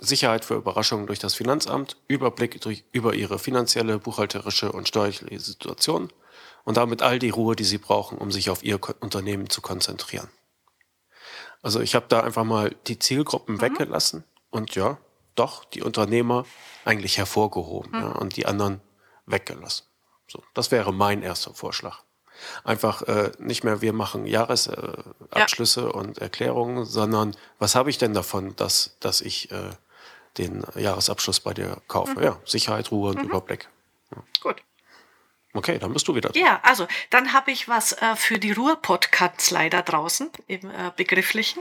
Sicherheit 0.00 0.44
für 0.44 0.54
Überraschungen 0.54 1.06
durch 1.06 1.18
das 1.18 1.34
Finanzamt, 1.34 1.96
Überblick 2.06 2.60
durch, 2.60 2.84
über 2.92 3.14
ihre 3.14 3.38
finanzielle, 3.38 3.98
buchhalterische 3.98 4.72
und 4.72 4.88
steuerliche 4.88 5.40
Situation 5.40 6.12
und 6.64 6.76
damit 6.76 7.02
all 7.02 7.18
die 7.18 7.30
Ruhe, 7.30 7.56
die 7.56 7.64
sie 7.64 7.78
brauchen, 7.78 8.18
um 8.18 8.30
sich 8.30 8.50
auf 8.50 8.62
ihr 8.62 8.78
Unternehmen 9.00 9.50
zu 9.50 9.60
konzentrieren. 9.60 10.28
Also 11.62 11.80
ich 11.80 11.94
habe 11.94 12.06
da 12.08 12.20
einfach 12.20 12.44
mal 12.44 12.74
die 12.86 12.98
Zielgruppen 12.98 13.56
mhm. 13.56 13.60
weggelassen 13.60 14.24
und 14.50 14.74
ja, 14.74 14.98
doch 15.34 15.64
die 15.64 15.82
Unternehmer 15.82 16.44
eigentlich 16.84 17.18
hervorgehoben 17.18 17.92
mhm. 17.92 17.98
ja, 17.98 18.12
und 18.12 18.36
die 18.36 18.46
anderen 18.46 18.80
weggelassen. 19.26 19.84
So, 20.28 20.42
das 20.54 20.70
wäre 20.70 20.92
mein 20.92 21.22
erster 21.22 21.54
Vorschlag. 21.54 22.02
Einfach 22.62 23.02
äh, 23.02 23.32
nicht 23.38 23.64
mehr, 23.64 23.80
wir 23.80 23.92
machen 23.92 24.26
Jahresabschlüsse 24.26 25.80
äh, 25.80 25.84
ja. 25.84 25.90
und 25.90 26.18
Erklärungen, 26.18 26.84
sondern 26.84 27.36
was 27.58 27.74
habe 27.74 27.90
ich 27.90 27.98
denn 27.98 28.14
davon, 28.14 28.54
dass, 28.54 28.96
dass 29.00 29.20
ich 29.20 29.50
äh, 29.50 29.70
den 30.38 30.64
Jahresabschluss 30.74 31.40
bei 31.40 31.54
dir 31.54 31.78
kaufe. 31.88 32.18
Mhm. 32.18 32.22
Ja, 32.22 32.40
Sicherheit, 32.44 32.90
Ruhe 32.90 33.10
und 33.10 33.18
mhm. 33.18 33.28
Überblick. 33.28 33.68
Ja. 34.14 34.22
Gut. 34.40 34.56
Okay, 35.54 35.78
dann 35.78 35.92
bist 35.92 36.06
du 36.06 36.14
wieder 36.14 36.30
dran. 36.30 36.42
Ja, 36.42 36.60
also 36.62 36.86
dann 37.10 37.32
habe 37.32 37.50
ich 37.50 37.68
was 37.68 37.92
äh, 37.92 38.16
für 38.16 38.38
die 38.38 38.52
Ruhrpott-Kanzlei 38.52 39.68
da 39.70 39.82
draußen 39.82 40.30
im 40.46 40.70
äh, 40.70 40.92
Begrifflichen. 40.96 41.60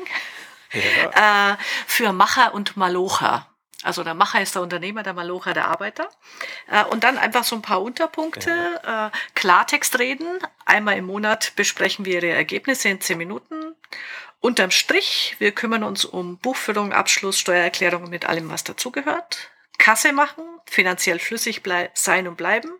Ja. 0.73 1.51
äh, 1.53 1.57
für 1.87 2.11
Macher 2.11 2.53
und 2.53 2.77
Malocher. 2.77 3.47
Also 3.83 4.03
der 4.03 4.15
Macher 4.15 4.41
ist 4.41 4.55
der 4.55 4.63
Unternehmer, 4.63 5.03
der 5.03 5.13
Malocher 5.13 5.53
der 5.53 5.67
Arbeiter. 5.67 6.09
Äh, 6.69 6.83
und 6.85 7.03
dann 7.03 7.17
einfach 7.17 7.43
so 7.43 7.55
ein 7.55 7.61
paar 7.61 7.81
Unterpunkte. 7.81 8.79
Ja. 8.83 9.07
Äh, 9.07 9.11
Klartext 9.35 9.97
reden. 9.99 10.39
Einmal 10.65 10.97
im 10.97 11.05
Monat 11.05 11.53
besprechen 11.55 12.03
wir 12.03 12.15
Ihre 12.15 12.35
Ergebnisse 12.35 12.89
in 12.89 12.99
zehn 12.99 13.17
Minuten. 13.17 13.75
Unterm 14.39 14.71
Strich, 14.71 15.35
wir 15.39 15.51
kümmern 15.51 15.83
uns 15.83 16.05
um 16.05 16.37
Buchführung, 16.37 16.93
Abschluss, 16.93 17.39
Steuererklärung 17.39 18.09
mit 18.09 18.25
allem, 18.25 18.49
was 18.49 18.63
dazugehört. 18.63 19.51
Kasse 19.77 20.11
machen, 20.11 20.43
finanziell 20.65 21.19
flüssig 21.19 21.61
sein 21.93 22.27
und 22.27 22.35
bleiben. 22.35 22.71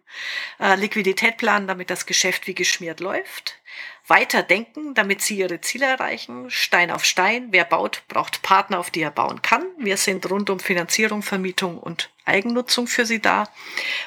Äh, 0.60 0.76
Liquidität 0.76 1.38
planen, 1.38 1.67
damit 1.67 1.89
das 1.89 2.06
Geschäft 2.06 2.48
wie 2.48 2.56
geschmiert 2.56 3.00
läuft. 3.00 3.60
Weiter 4.08 4.41
denken, 4.41 4.93
damit 4.93 5.22
Sie 5.22 5.38
Ihre 5.38 5.60
Ziele 5.62 5.86
erreichen. 5.86 6.50
Stein 6.50 6.91
auf 6.91 7.04
Stein. 7.04 7.50
Wer 7.52 7.65
baut, 7.65 8.04
braucht 8.08 8.41
Partner, 8.41 8.80
auf 8.80 8.89
die 8.89 9.02
er 9.02 9.12
bauen 9.12 9.41
kann. 9.41 9.65
Wir 9.78 9.98
sind 9.98 10.30
rund 10.30 10.50
um 10.50 10.60
Finanzierung, 10.60 11.22
Vermietung 11.22 11.78
und 11.78 12.10
Eigennutzung 12.24 12.88
für 12.88 13.06
Sie 13.06 13.22
da. 13.22 13.50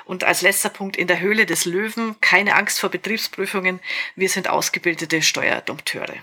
Und 0.07 0.25
als 0.25 0.41
letzter 0.41 0.71
Punkt 0.71 0.97
in 0.97 1.07
der 1.07 1.21
Höhle 1.21 1.47
des 1.47 1.67
Löwen. 1.67 2.19
Keine 2.21 2.55
Angst 2.55 2.81
vor 2.81 2.91
Betriebsprüfungen. 2.91 3.81
Wir 4.17 4.31
sind 4.31 4.49
ausgebildete 4.49 5.21
Steuerdompteure. 5.21 6.17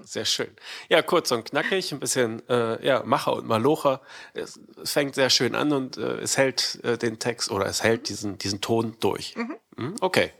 Sehr 0.00 0.24
schön. 0.24 0.50
Ja, 0.88 1.02
kurz 1.02 1.30
und 1.32 1.44
knackig, 1.44 1.92
ein 1.92 2.00
bisschen 2.00 2.46
äh, 2.48 2.84
ja, 2.84 3.02
Macher 3.04 3.32
und 3.34 3.46
Malocher. 3.46 4.00
Es, 4.34 4.60
es, 4.82 4.92
fängt 4.92 5.14
sehr 5.14 5.30
schön 5.30 5.54
an 5.54 5.72
und 5.72 5.96
äh, 5.96 6.18
es 6.20 6.36
hält 6.36 6.80
äh, 6.84 6.96
den 6.96 7.18
Text 7.18 7.50
oder 7.50 7.66
es 7.66 7.82
hält 7.82 8.08
diesen, 8.08 8.38
diesen 8.38 8.60
Ton 8.60 8.96
durch. 9.00 9.36
Mhm. 9.36 9.56
Mhm, 9.76 9.94
okay. 10.00 10.32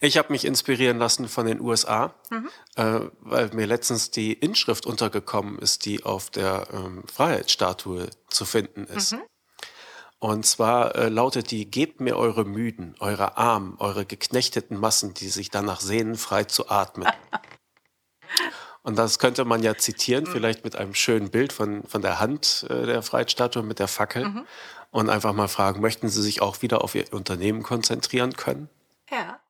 Ich 0.00 0.16
habe 0.16 0.32
mich 0.32 0.46
inspirieren 0.46 0.98
lassen 0.98 1.28
von 1.28 1.46
den 1.46 1.60
USA, 1.60 2.14
mhm. 2.30 2.48
äh, 2.76 3.00
weil 3.20 3.50
mir 3.52 3.66
letztens 3.66 4.10
die 4.10 4.32
Inschrift 4.32 4.86
untergekommen 4.86 5.58
ist, 5.58 5.84
die 5.84 6.04
auf 6.04 6.30
der 6.30 6.68
ähm, 6.72 7.04
Freiheitsstatue 7.12 8.08
zu 8.28 8.44
finden 8.46 8.84
ist. 8.86 9.12
Mhm. 9.12 9.22
Und 10.20 10.44
zwar 10.44 10.94
äh, 10.96 11.08
lautet 11.08 11.50
die, 11.50 11.70
gebt 11.70 12.00
mir 12.00 12.16
eure 12.16 12.44
Müden, 12.44 12.94
eure 13.00 13.38
Armen, 13.38 13.76
eure 13.78 14.04
geknechteten 14.04 14.78
Massen, 14.78 15.14
die 15.14 15.28
sich 15.28 15.48
danach 15.48 15.80
sehnen, 15.80 16.16
frei 16.16 16.44
zu 16.44 16.68
atmen. 16.68 17.08
Und 18.82 18.96
das 18.96 19.18
könnte 19.18 19.46
man 19.46 19.62
ja 19.62 19.76
zitieren, 19.76 20.24
mhm. 20.24 20.32
vielleicht 20.32 20.62
mit 20.62 20.76
einem 20.76 20.94
schönen 20.94 21.30
Bild 21.30 21.54
von, 21.54 21.84
von 21.84 22.02
der 22.02 22.20
Hand 22.20 22.66
äh, 22.68 22.86
der 22.86 23.02
Freiheitsstatue 23.02 23.62
mit 23.62 23.78
der 23.78 23.88
Fackel. 23.88 24.26
Mhm. 24.26 24.46
Und 24.90 25.08
einfach 25.08 25.32
mal 25.32 25.48
fragen, 25.48 25.80
möchten 25.80 26.10
Sie 26.10 26.22
sich 26.22 26.42
auch 26.42 26.60
wieder 26.60 26.84
auf 26.84 26.94
Ihr 26.94 27.10
Unternehmen 27.12 27.62
konzentrieren 27.62 28.34
können? 28.34 28.68
Ja, 29.10 29.40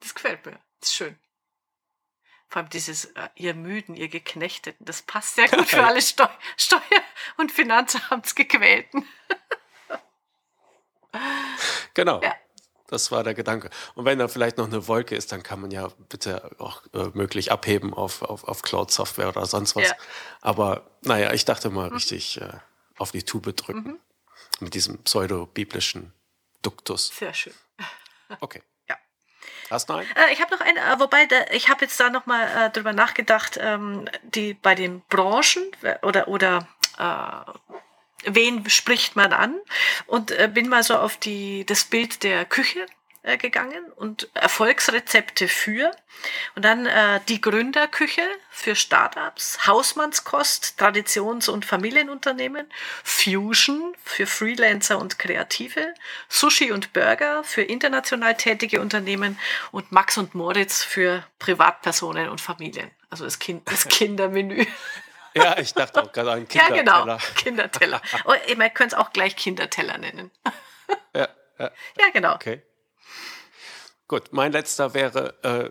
das 0.00 0.14
gefällt 0.14 0.46
mir. 0.46 0.58
Das 0.80 0.88
ist 0.88 0.94
schön. 0.94 1.18
Vor 2.48 2.62
allem 2.62 2.70
dieses, 2.70 3.06
äh, 3.06 3.28
ihr 3.34 3.52
Müden, 3.52 3.94
ihr 3.94 4.08
Geknechteten, 4.08 4.86
das 4.86 5.02
passt 5.02 5.34
sehr 5.34 5.48
gut 5.48 5.68
für 5.68 5.84
alle 5.86 6.00
Steu 6.00 6.26
Steuer- 6.56 6.80
und 7.36 7.52
Finanzamtsgequälten. 7.52 9.06
Genau. 11.94 12.20
Ja. 12.22 12.34
Das 12.88 13.12
war 13.12 13.22
der 13.22 13.34
Gedanke. 13.34 13.68
Und 13.94 14.06
wenn 14.06 14.18
da 14.18 14.28
vielleicht 14.28 14.56
noch 14.56 14.66
eine 14.66 14.88
Wolke 14.88 15.14
ist, 15.14 15.30
dann 15.30 15.42
kann 15.42 15.60
man 15.60 15.70
ja 15.70 15.88
bitte 16.08 16.50
auch 16.58 16.82
äh, 16.94 17.10
möglich 17.12 17.52
abheben 17.52 17.92
auf, 17.92 18.22
auf, 18.22 18.44
auf 18.44 18.62
Cloud-Software 18.62 19.28
oder 19.28 19.44
sonst 19.44 19.76
was. 19.76 19.88
Ja. 19.88 19.94
Aber 20.40 20.90
naja, 21.02 21.32
ich 21.34 21.44
dachte 21.44 21.68
mal 21.68 21.88
mhm. 21.88 21.96
richtig 21.96 22.40
äh, 22.40 22.48
auf 22.96 23.12
die 23.12 23.22
Tube 23.24 23.54
drücken. 23.54 23.82
Mhm. 23.82 23.98
Mit 24.60 24.74
diesem 24.74 25.02
pseudo-biblischen 25.04 26.12
Duktus. 26.62 27.08
Sehr 27.08 27.34
schön. 27.34 27.54
Okay. 28.40 28.62
Ja. 28.90 28.96
Hast 29.70 29.88
du 29.88 29.94
noch 29.94 30.00
einen? 30.00 30.10
Äh, 30.10 30.34
ich 30.34 30.42
habe 30.42 30.54
noch 30.54 30.60
einen, 30.60 30.76
äh, 30.76 31.00
wobei 31.00 31.24
da, 31.24 31.46
ich 31.50 31.70
habe 31.70 31.86
jetzt 31.86 31.98
da 31.98 32.10
nochmal 32.10 32.46
äh, 32.66 32.70
drüber 32.70 32.92
nachgedacht, 32.92 33.58
ähm, 33.58 34.06
die 34.22 34.52
bei 34.52 34.74
den 34.74 35.00
Branchen 35.08 35.62
oder, 36.02 36.28
oder 36.28 36.68
äh, 36.98 37.52
wen 38.24 38.68
spricht 38.68 39.16
man 39.16 39.32
an 39.32 39.56
und 40.06 40.30
äh, 40.30 40.50
bin 40.52 40.68
mal 40.68 40.82
so 40.82 40.96
auf 40.96 41.16
die, 41.16 41.64
das 41.66 41.84
Bild 41.84 42.22
der 42.22 42.44
Küche 42.44 42.86
äh, 43.22 43.36
gegangen 43.36 43.84
und 43.96 44.28
Erfolgsrezepte 44.34 45.48
für 45.48 45.90
und 46.54 46.64
dann 46.64 46.86
äh, 46.86 47.20
die 47.28 47.40
Gründerküche 47.40 48.22
für 48.50 48.74
Startups, 48.74 49.66
Hausmannskost, 49.66 50.76
Traditions- 50.78 51.48
und 51.48 51.64
Familienunternehmen, 51.64 52.66
Fusion 53.04 53.94
für 54.02 54.26
Freelancer 54.26 54.98
und 54.98 55.18
Kreative, 55.18 55.94
Sushi 56.28 56.72
und 56.72 56.92
Burger 56.92 57.44
für 57.44 57.62
international 57.62 58.36
tätige 58.36 58.80
Unternehmen 58.80 59.38
und 59.72 59.92
Max 59.92 60.16
und 60.18 60.34
Moritz 60.34 60.82
für 60.82 61.24
Privatpersonen 61.38 62.28
und 62.28 62.40
Familien. 62.40 62.90
Also 63.10 63.24
das, 63.24 63.38
kind, 63.38 63.68
das 63.70 63.86
Kindermenü. 63.88 64.64
Ja, 65.34 65.58
ich 65.58 65.74
dachte 65.74 66.02
auch 66.02 66.12
gerade 66.12 66.32
an 66.32 66.48
Kinderteller. 66.48 66.84
Ja, 66.84 67.00
genau, 67.04 67.18
Kinderteller. 67.36 68.02
Oh, 68.24 68.34
man 68.56 68.74
könnte 68.74 68.96
es 68.96 69.00
auch 69.00 69.12
gleich 69.12 69.36
Kinderteller 69.36 69.98
nennen. 69.98 70.30
Ja, 71.14 71.28
ja. 71.58 71.70
ja 71.98 72.10
genau. 72.12 72.34
Okay. 72.34 72.62
Gut, 74.06 74.32
mein 74.32 74.52
letzter 74.52 74.94
wäre, 74.94 75.34
äh, 75.42 75.70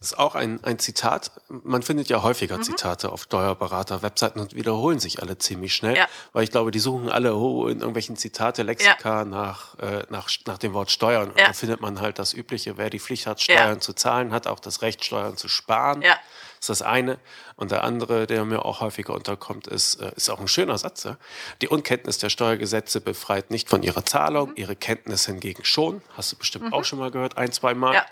ist 0.00 0.16
auch 0.16 0.36
ein, 0.36 0.62
ein 0.62 0.78
Zitat. 0.78 1.32
Man 1.48 1.82
findet 1.82 2.08
ja 2.08 2.22
häufiger 2.22 2.58
mhm. 2.58 2.62
Zitate 2.62 3.10
auf 3.10 3.22
Steuerberater-Webseiten 3.24 4.38
und 4.38 4.54
wiederholen 4.54 5.00
sich 5.00 5.20
alle 5.20 5.38
ziemlich 5.38 5.74
schnell, 5.74 5.96
ja. 5.96 6.06
weil 6.32 6.44
ich 6.44 6.52
glaube, 6.52 6.70
die 6.70 6.78
suchen 6.78 7.08
alle 7.08 7.34
oh, 7.34 7.66
in 7.66 7.80
irgendwelchen 7.80 8.14
Zitate, 8.14 8.62
Lexika 8.62 9.18
ja. 9.18 9.24
nach, 9.24 9.76
äh, 9.80 10.04
nach, 10.08 10.30
nach 10.46 10.58
dem 10.58 10.72
Wort 10.72 10.92
Steuern. 10.92 11.30
Und 11.30 11.40
ja. 11.40 11.48
da 11.48 11.52
findet 11.52 11.80
man 11.80 12.00
halt 12.00 12.20
das 12.20 12.32
Übliche, 12.32 12.76
wer 12.76 12.90
die 12.90 13.00
Pflicht 13.00 13.26
hat, 13.26 13.40
Steuern 13.40 13.80
zu 13.80 13.92
zahlen, 13.92 14.32
hat 14.32 14.46
auch 14.46 14.60
das 14.60 14.82
Recht, 14.82 15.04
Steuern 15.04 15.36
zu 15.36 15.48
sparen. 15.48 16.02
Ja. 16.02 16.16
Das 16.60 16.68
ist 16.70 16.80
das 16.80 16.82
eine. 16.82 17.18
Und 17.56 17.70
der 17.70 17.84
andere, 17.84 18.26
der 18.26 18.44
mir 18.44 18.64
auch 18.64 18.80
häufiger 18.80 19.14
unterkommt, 19.14 19.66
ist, 19.66 19.96
äh, 19.96 20.12
ist 20.16 20.28
auch 20.30 20.40
ein 20.40 20.48
schöner 20.48 20.78
Satz. 20.78 21.04
Ja? 21.04 21.16
Die 21.62 21.68
Unkenntnis 21.68 22.18
der 22.18 22.30
Steuergesetze 22.30 23.00
befreit 23.00 23.50
nicht 23.50 23.68
von 23.68 23.82
ihrer 23.82 24.04
Zahlung, 24.04 24.50
mhm. 24.50 24.56
ihre 24.56 24.76
Kenntnis 24.76 25.26
hingegen 25.26 25.64
schon. 25.64 26.02
Hast 26.16 26.32
du 26.32 26.36
bestimmt 26.36 26.66
mhm. 26.66 26.74
auch 26.74 26.84
schon 26.84 26.98
mal 26.98 27.10
gehört, 27.10 27.36
ein, 27.36 27.52
zwei 27.52 27.74
Mal. 27.74 27.94
Ja. 27.94 28.06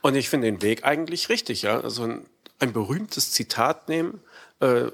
Und 0.00 0.16
ich 0.16 0.28
finde 0.28 0.46
den 0.46 0.62
Weg 0.62 0.84
eigentlich 0.84 1.28
richtig. 1.28 1.62
Ja? 1.62 1.80
Also 1.80 2.04
ein, 2.04 2.26
ein 2.58 2.72
berühmtes 2.72 3.32
Zitat 3.32 3.88
nehmen, 3.88 4.20
äh, 4.60 4.86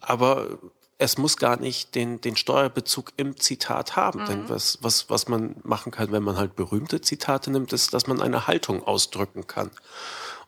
aber 0.00 0.58
es 1.02 1.18
muss 1.18 1.36
gar 1.36 1.56
nicht 1.58 1.96
den, 1.96 2.20
den 2.20 2.36
Steuerbezug 2.36 3.12
im 3.16 3.36
Zitat 3.36 3.96
haben. 3.96 4.22
Mhm. 4.22 4.26
Denn 4.26 4.48
was, 4.48 4.78
was, 4.82 5.10
was 5.10 5.28
man 5.28 5.56
machen 5.64 5.90
kann, 5.90 6.12
wenn 6.12 6.22
man 6.22 6.36
halt 6.36 6.54
berühmte 6.54 7.00
Zitate 7.00 7.50
nimmt, 7.50 7.72
ist, 7.72 7.92
dass 7.92 8.06
man 8.06 8.22
eine 8.22 8.46
Haltung 8.46 8.84
ausdrücken 8.84 9.46
kann. 9.46 9.70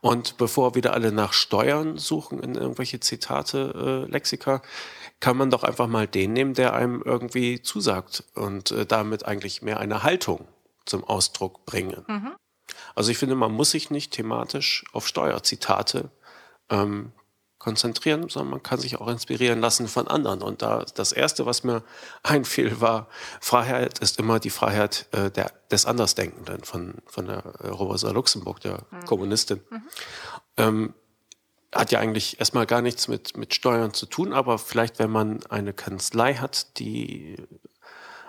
Und 0.04 0.36
bevor 0.36 0.74
wieder 0.74 0.92
alle 0.92 1.12
nach 1.12 1.32
Steuern 1.32 1.96
suchen 1.96 2.38
in 2.40 2.56
irgendwelche 2.56 3.00
Zitate, 3.00 4.04
äh, 4.06 4.10
Lexika, 4.12 4.60
kann 5.18 5.38
man 5.38 5.48
doch 5.48 5.64
einfach 5.64 5.86
mal 5.86 6.06
den 6.06 6.34
nehmen, 6.34 6.52
der 6.52 6.74
einem 6.74 7.00
irgendwie 7.02 7.62
zusagt 7.62 8.22
und 8.34 8.70
äh, 8.70 8.84
damit 8.84 9.24
eigentlich 9.24 9.62
mehr 9.62 9.80
eine 9.80 10.02
Haltung 10.02 10.46
zum 10.84 11.04
Ausdruck 11.04 11.64
bringen. 11.64 12.04
Mhm. 12.06 12.34
Also 12.94 13.12
ich 13.12 13.16
finde, 13.16 13.34
man 13.34 13.52
muss 13.52 13.70
sich 13.70 13.90
nicht 13.90 14.12
thematisch 14.12 14.84
auf 14.92 15.08
Steuerzitate 15.08 16.10
ähm, 16.68 17.12
konzentrieren, 17.64 18.28
sondern 18.28 18.50
man 18.50 18.62
kann 18.62 18.78
sich 18.78 19.00
auch 19.00 19.08
inspirieren 19.08 19.60
lassen 19.60 19.88
von 19.88 20.06
anderen. 20.06 20.42
Und 20.42 20.60
da 20.60 20.84
das 20.94 21.12
erste, 21.12 21.46
was 21.46 21.64
mir 21.64 21.82
einfiel, 22.22 22.80
war, 22.80 23.08
Freiheit 23.40 24.00
ist 24.00 24.18
immer 24.18 24.38
die 24.38 24.50
Freiheit 24.50 25.08
äh, 25.12 25.30
der, 25.30 25.50
des 25.70 25.86
Andersdenkenden 25.86 26.62
von, 26.62 26.96
von 27.06 27.26
der 27.26 27.42
äh, 27.60 27.68
Rosa 27.68 28.10
Luxemburg, 28.10 28.60
der 28.60 28.82
mhm. 28.90 29.04
Kommunistin. 29.06 29.60
Mhm. 29.70 29.82
Ähm, 30.58 30.94
hat 31.72 31.90
ja 31.90 31.98
eigentlich 31.98 32.38
erstmal 32.38 32.66
gar 32.66 32.82
nichts 32.82 33.08
mit, 33.08 33.36
mit 33.36 33.54
Steuern 33.54 33.94
zu 33.94 34.06
tun, 34.06 34.32
aber 34.32 34.58
vielleicht, 34.58 34.98
wenn 34.98 35.10
man 35.10 35.44
eine 35.46 35.72
Kanzlei 35.72 36.34
hat, 36.34 36.78
die 36.78 37.36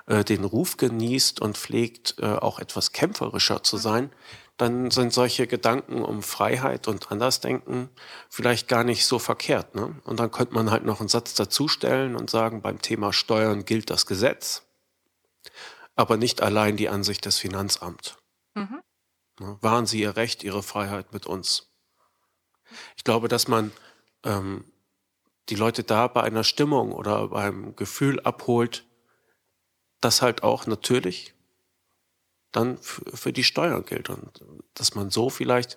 äh, 0.07 0.23
den 0.23 0.43
Ruf 0.43 0.77
genießt 0.77 1.41
und 1.41 1.57
pflegt, 1.57 2.15
äh, 2.19 2.25
auch 2.25 2.59
etwas 2.59 2.91
kämpferischer 2.91 3.63
zu 3.63 3.77
sein, 3.77 4.11
dann 4.57 4.89
sind 4.89 5.11
solche 5.11 5.47
Gedanken 5.47 6.01
um 6.01 6.23
Freiheit 6.23 6.87
und 6.87 7.11
Andersdenken 7.11 7.89
vielleicht 8.29 8.67
gar 8.67 8.83
nicht 8.83 9.05
so 9.05 9.19
verkehrt. 9.19 9.75
Ne? 9.75 9.99
Und 10.05 10.19
dann 10.19 10.31
könnte 10.31 10.53
man 10.53 10.71
halt 10.71 10.85
noch 10.85 11.01
einen 11.01 11.09
Satz 11.09 11.33
dazustellen 11.33 12.15
und 12.15 12.29
sagen, 12.29 12.61
beim 12.61 12.81
Thema 12.81 13.11
Steuern 13.11 13.65
gilt 13.65 13.89
das 13.89 14.05
Gesetz, 14.05 14.63
aber 15.95 16.15
nicht 16.15 16.41
allein 16.41 16.77
die 16.77 16.87
Ansicht 16.87 17.25
des 17.25 17.37
Finanzamts. 17.37 18.15
Mhm. 18.53 18.81
Ne? 19.39 19.57
Wahren 19.61 19.85
Sie 19.85 20.01
Ihr 20.01 20.15
Recht, 20.15 20.43
Ihre 20.43 20.63
Freiheit 20.63 21.11
mit 21.11 21.25
uns. 21.25 21.69
Ich 22.95 23.03
glaube, 23.03 23.27
dass 23.27 23.47
man 23.47 23.71
ähm, 24.23 24.63
die 25.49 25.55
Leute 25.55 25.83
da 25.83 26.07
bei 26.07 26.23
einer 26.23 26.43
Stimmung 26.43 26.91
oder 26.93 27.27
beim 27.27 27.75
Gefühl 27.75 28.19
abholt, 28.21 28.85
das 30.01 30.21
halt 30.21 30.43
auch 30.43 30.67
natürlich 30.67 31.33
dann 32.51 32.77
für 32.77 33.33
die 33.33 33.43
Steuern 33.43 33.85
gilt. 33.85 34.09
Und 34.09 34.43
dass 34.73 34.95
man 34.95 35.09
so 35.09 35.29
vielleicht 35.29 35.75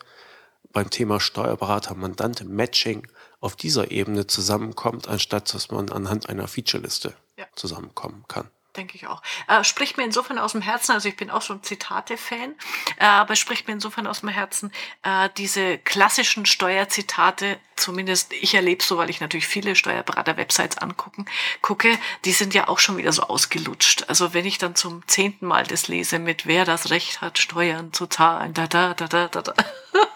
beim 0.70 0.90
Thema 0.90 1.18
Steuerberater, 1.18 1.94
Mandante, 1.94 2.44
Matching 2.44 3.07
auf 3.40 3.57
dieser 3.57 3.90
Ebene 3.90 4.26
zusammenkommt, 4.26 5.09
anstatt 5.09 5.52
dass 5.54 5.70
man 5.70 5.90
anhand 5.90 6.28
einer 6.28 6.46
Featureliste 6.46 7.14
ja. 7.37 7.46
zusammenkommen 7.54 8.24
kann 8.28 8.50
denke 8.79 8.97
ich 8.97 9.07
auch. 9.07 9.23
Äh, 9.49 9.64
spricht 9.64 9.99
mir 9.99 10.05
insofern 10.05 10.38
aus 10.38 10.53
dem 10.53 10.62
Herzen, 10.62 10.93
also 10.93 11.09
ich 11.09 11.17
bin 11.17 11.31
auch 11.31 11.43
schon 11.43 11.62
Zitate-Fan, 11.62 12.55
äh, 12.99 13.05
aber 13.05 13.37
spricht 13.37 13.67
mir 13.67 13.75
insofern 13.75 14.07
aus 14.07 14.21
dem 14.21 14.31
Herzen, 14.31 14.73
äh, 15.03 15.29
diese 15.37 15.77
klassischen 15.79 16.47
Steuerzitate, 16.47 17.59
zumindest 17.77 18.33
ich 18.33 18.55
erlebe 18.55 18.83
so, 18.83 18.97
weil 18.97 19.11
ich 19.11 19.21
natürlich 19.21 19.47
viele 19.47 19.77
Steuerberater-Websites 19.77 20.79
angucken, 20.79 21.27
gucke, 21.61 21.99
die 22.25 22.33
sind 22.33 22.55
ja 22.55 22.69
auch 22.69 22.79
schon 22.79 22.97
wieder 22.97 23.12
so 23.12 23.23
ausgelutscht. 23.23 24.05
Also 24.09 24.33
wenn 24.33 24.47
ich 24.47 24.59
dann 24.59 24.75
zum 24.75 25.07
zehnten 25.07 25.47
Mal 25.47 25.64
das 25.64 25.88
lese 25.88 26.19
mit 26.19 26.47
wer 26.47 26.64
das 26.64 26.91
Recht 26.91 27.21
hat, 27.21 27.38
Steuern 27.38 27.93
zu 27.93 28.07
zahlen, 28.07 28.55
da, 28.55 28.67
da, 28.67 28.95
da, 28.95 29.09
da, 29.09 29.29
da, 29.29 29.43
da. 29.43 29.55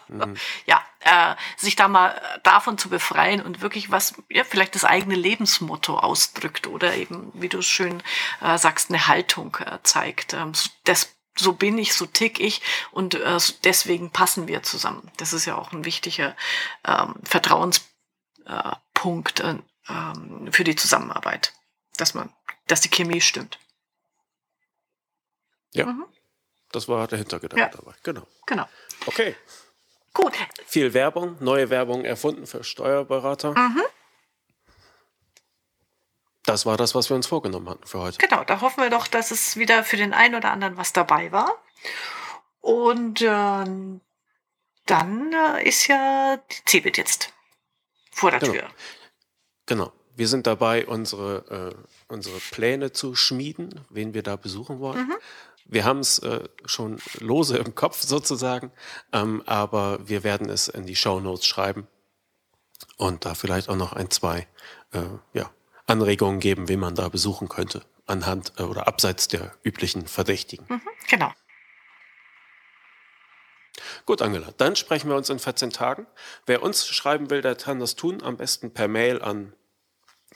Mhm. 0.08 0.36
Ja, 0.66 0.82
äh, 1.04 1.34
sich 1.56 1.76
da 1.76 1.88
mal 1.88 2.20
davon 2.42 2.78
zu 2.78 2.88
befreien 2.88 3.42
und 3.42 3.60
wirklich 3.60 3.90
was, 3.90 4.14
ja, 4.28 4.44
vielleicht 4.44 4.74
das 4.74 4.84
eigene 4.84 5.14
Lebensmotto 5.14 5.98
ausdrückt 5.98 6.66
oder 6.66 6.94
eben, 6.94 7.30
wie 7.34 7.48
du 7.48 7.62
schön 7.62 8.02
äh, 8.40 8.58
sagst, 8.58 8.90
eine 8.90 9.06
Haltung 9.06 9.56
äh, 9.56 9.78
zeigt. 9.82 10.34
Ähm, 10.34 10.52
das, 10.84 11.14
so 11.36 11.54
bin 11.54 11.78
ich, 11.78 11.94
so 11.94 12.06
tick 12.06 12.40
ich 12.40 12.62
und 12.90 13.14
äh, 13.14 13.38
deswegen 13.64 14.10
passen 14.10 14.48
wir 14.48 14.62
zusammen. 14.62 15.10
Das 15.16 15.32
ist 15.32 15.46
ja 15.46 15.56
auch 15.56 15.72
ein 15.72 15.84
wichtiger 15.84 16.36
ähm, 16.86 17.14
Vertrauenspunkt 17.24 19.40
äh, 19.40 19.56
ähm, 19.88 20.52
für 20.52 20.64
die 20.64 20.76
Zusammenarbeit, 20.76 21.54
dass 21.96 22.14
man, 22.14 22.32
dass 22.66 22.80
die 22.80 22.90
Chemie 22.90 23.20
stimmt. 23.20 23.58
Ja, 25.72 25.86
mhm. 25.86 26.04
das 26.70 26.88
war 26.88 27.08
der 27.08 27.18
Hintergedanke 27.18 27.64
ja. 27.64 27.68
dabei. 27.68 27.94
Genau. 28.02 28.26
Genau. 28.46 28.68
Okay. 29.06 29.34
Gut. 30.14 30.34
Viel 30.66 30.94
Werbung, 30.94 31.36
neue 31.40 31.70
Werbung 31.70 32.04
erfunden 32.04 32.46
für 32.46 32.64
Steuerberater. 32.64 33.52
Mhm. 33.52 33.82
Das 36.44 36.66
war 36.66 36.76
das, 36.76 36.94
was 36.94 37.08
wir 37.08 37.16
uns 37.16 37.26
vorgenommen 37.26 37.68
hatten 37.68 37.86
für 37.86 38.00
heute. 38.00 38.18
Genau, 38.18 38.42
da 38.44 38.60
hoffen 38.60 38.82
wir 38.82 38.90
doch, 38.90 39.06
dass 39.06 39.30
es 39.30 39.56
wieder 39.56 39.84
für 39.84 39.96
den 39.96 40.12
einen 40.12 40.34
oder 40.34 40.50
anderen 40.50 40.76
was 40.76 40.92
dabei 40.92 41.30
war. 41.30 41.56
Und 42.60 43.22
äh, 43.22 43.64
dann 44.86 45.32
äh, 45.32 45.68
ist 45.68 45.86
ja 45.86 46.36
die 46.36 46.56
Cebit 46.68 46.96
jetzt 46.96 47.32
vor 48.10 48.30
der 48.30 48.40
genau. 48.40 48.52
Tür. 48.52 48.68
Genau. 49.66 49.92
Wir 50.14 50.28
sind 50.28 50.46
dabei, 50.46 50.86
unsere, 50.86 51.72
äh, 51.72 52.12
unsere 52.12 52.38
Pläne 52.38 52.92
zu 52.92 53.14
schmieden, 53.14 53.84
wen 53.88 54.12
wir 54.12 54.22
da 54.22 54.36
besuchen 54.36 54.80
wollen. 54.80 55.06
Mhm. 55.06 55.16
Wir 55.64 55.84
haben 55.84 56.00
es 56.00 56.18
äh, 56.20 56.48
schon 56.64 57.00
lose 57.18 57.56
im 57.56 57.74
Kopf 57.74 58.02
sozusagen, 58.02 58.72
ähm, 59.12 59.42
aber 59.46 60.08
wir 60.08 60.24
werden 60.24 60.50
es 60.50 60.68
in 60.68 60.86
die 60.86 60.96
Show 60.96 61.20
Notes 61.20 61.46
schreiben 61.46 61.86
und 62.96 63.24
da 63.24 63.34
vielleicht 63.34 63.68
auch 63.68 63.76
noch 63.76 63.92
ein, 63.92 64.10
zwei 64.10 64.48
äh, 64.92 65.02
ja, 65.32 65.50
Anregungen 65.86 66.40
geben, 66.40 66.68
wen 66.68 66.80
man 66.80 66.94
da 66.94 67.08
besuchen 67.08 67.48
könnte, 67.48 67.82
anhand 68.06 68.52
äh, 68.58 68.62
oder 68.62 68.86
abseits 68.86 69.28
der 69.28 69.52
üblichen 69.62 70.06
Verdächtigen. 70.06 70.66
Mhm, 70.68 70.82
genau. 71.08 71.32
Gut, 74.04 74.20
Angela, 74.20 74.52
dann 74.56 74.74
sprechen 74.76 75.08
wir 75.08 75.16
uns 75.16 75.30
in 75.30 75.38
14 75.38 75.70
Tagen. 75.70 76.06
Wer 76.46 76.62
uns 76.62 76.86
schreiben 76.86 77.30
will, 77.30 77.40
der 77.40 77.54
kann 77.54 77.78
das 77.78 77.94
tun, 77.94 78.20
am 78.22 78.36
besten 78.36 78.74
per 78.74 78.88
Mail 78.88 79.22
an 79.22 79.54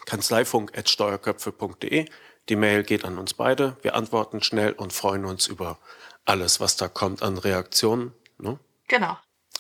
kanzleifunk.steuerköpfe.de 0.05 2.07
Die 2.49 2.57
Mail 2.57 2.85
geht 2.85 3.05
an 3.05 3.19
uns 3.19 3.35
beide. 3.35 3.77
Wir 3.83 3.95
antworten 3.95 4.43
schnell 4.43 4.73
und 4.73 4.93
freuen 4.93 5.25
uns 5.25 5.47
über 5.47 5.79
alles, 6.25 6.61
was 6.61 6.77
da 6.77 6.89
kommt 6.89 7.23
an 7.23 7.39
Reaktionen. 7.39 8.13
Ne? 8.39 8.59
Genau. 8.89 9.17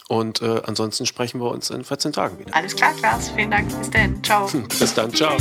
Und 0.09 0.41
äh, 0.41 0.63
ansonsten 0.65 1.05
sprechen 1.05 1.41
wir 1.41 1.51
uns 1.51 1.71
in 1.71 1.85
14 1.85 2.13
Tagen 2.13 2.39
wieder. 2.39 2.55
Alles 2.55 2.77
klar, 2.77 2.93
Klaas. 2.95 3.31
Vielen 3.31 3.51
Dank. 3.51 3.77
Bis 3.77 3.91
dann. 3.91 4.23
Ciao. 4.23 4.47
Bis 4.79 4.95
dann. 4.95 5.13
Ciao. 5.13 5.37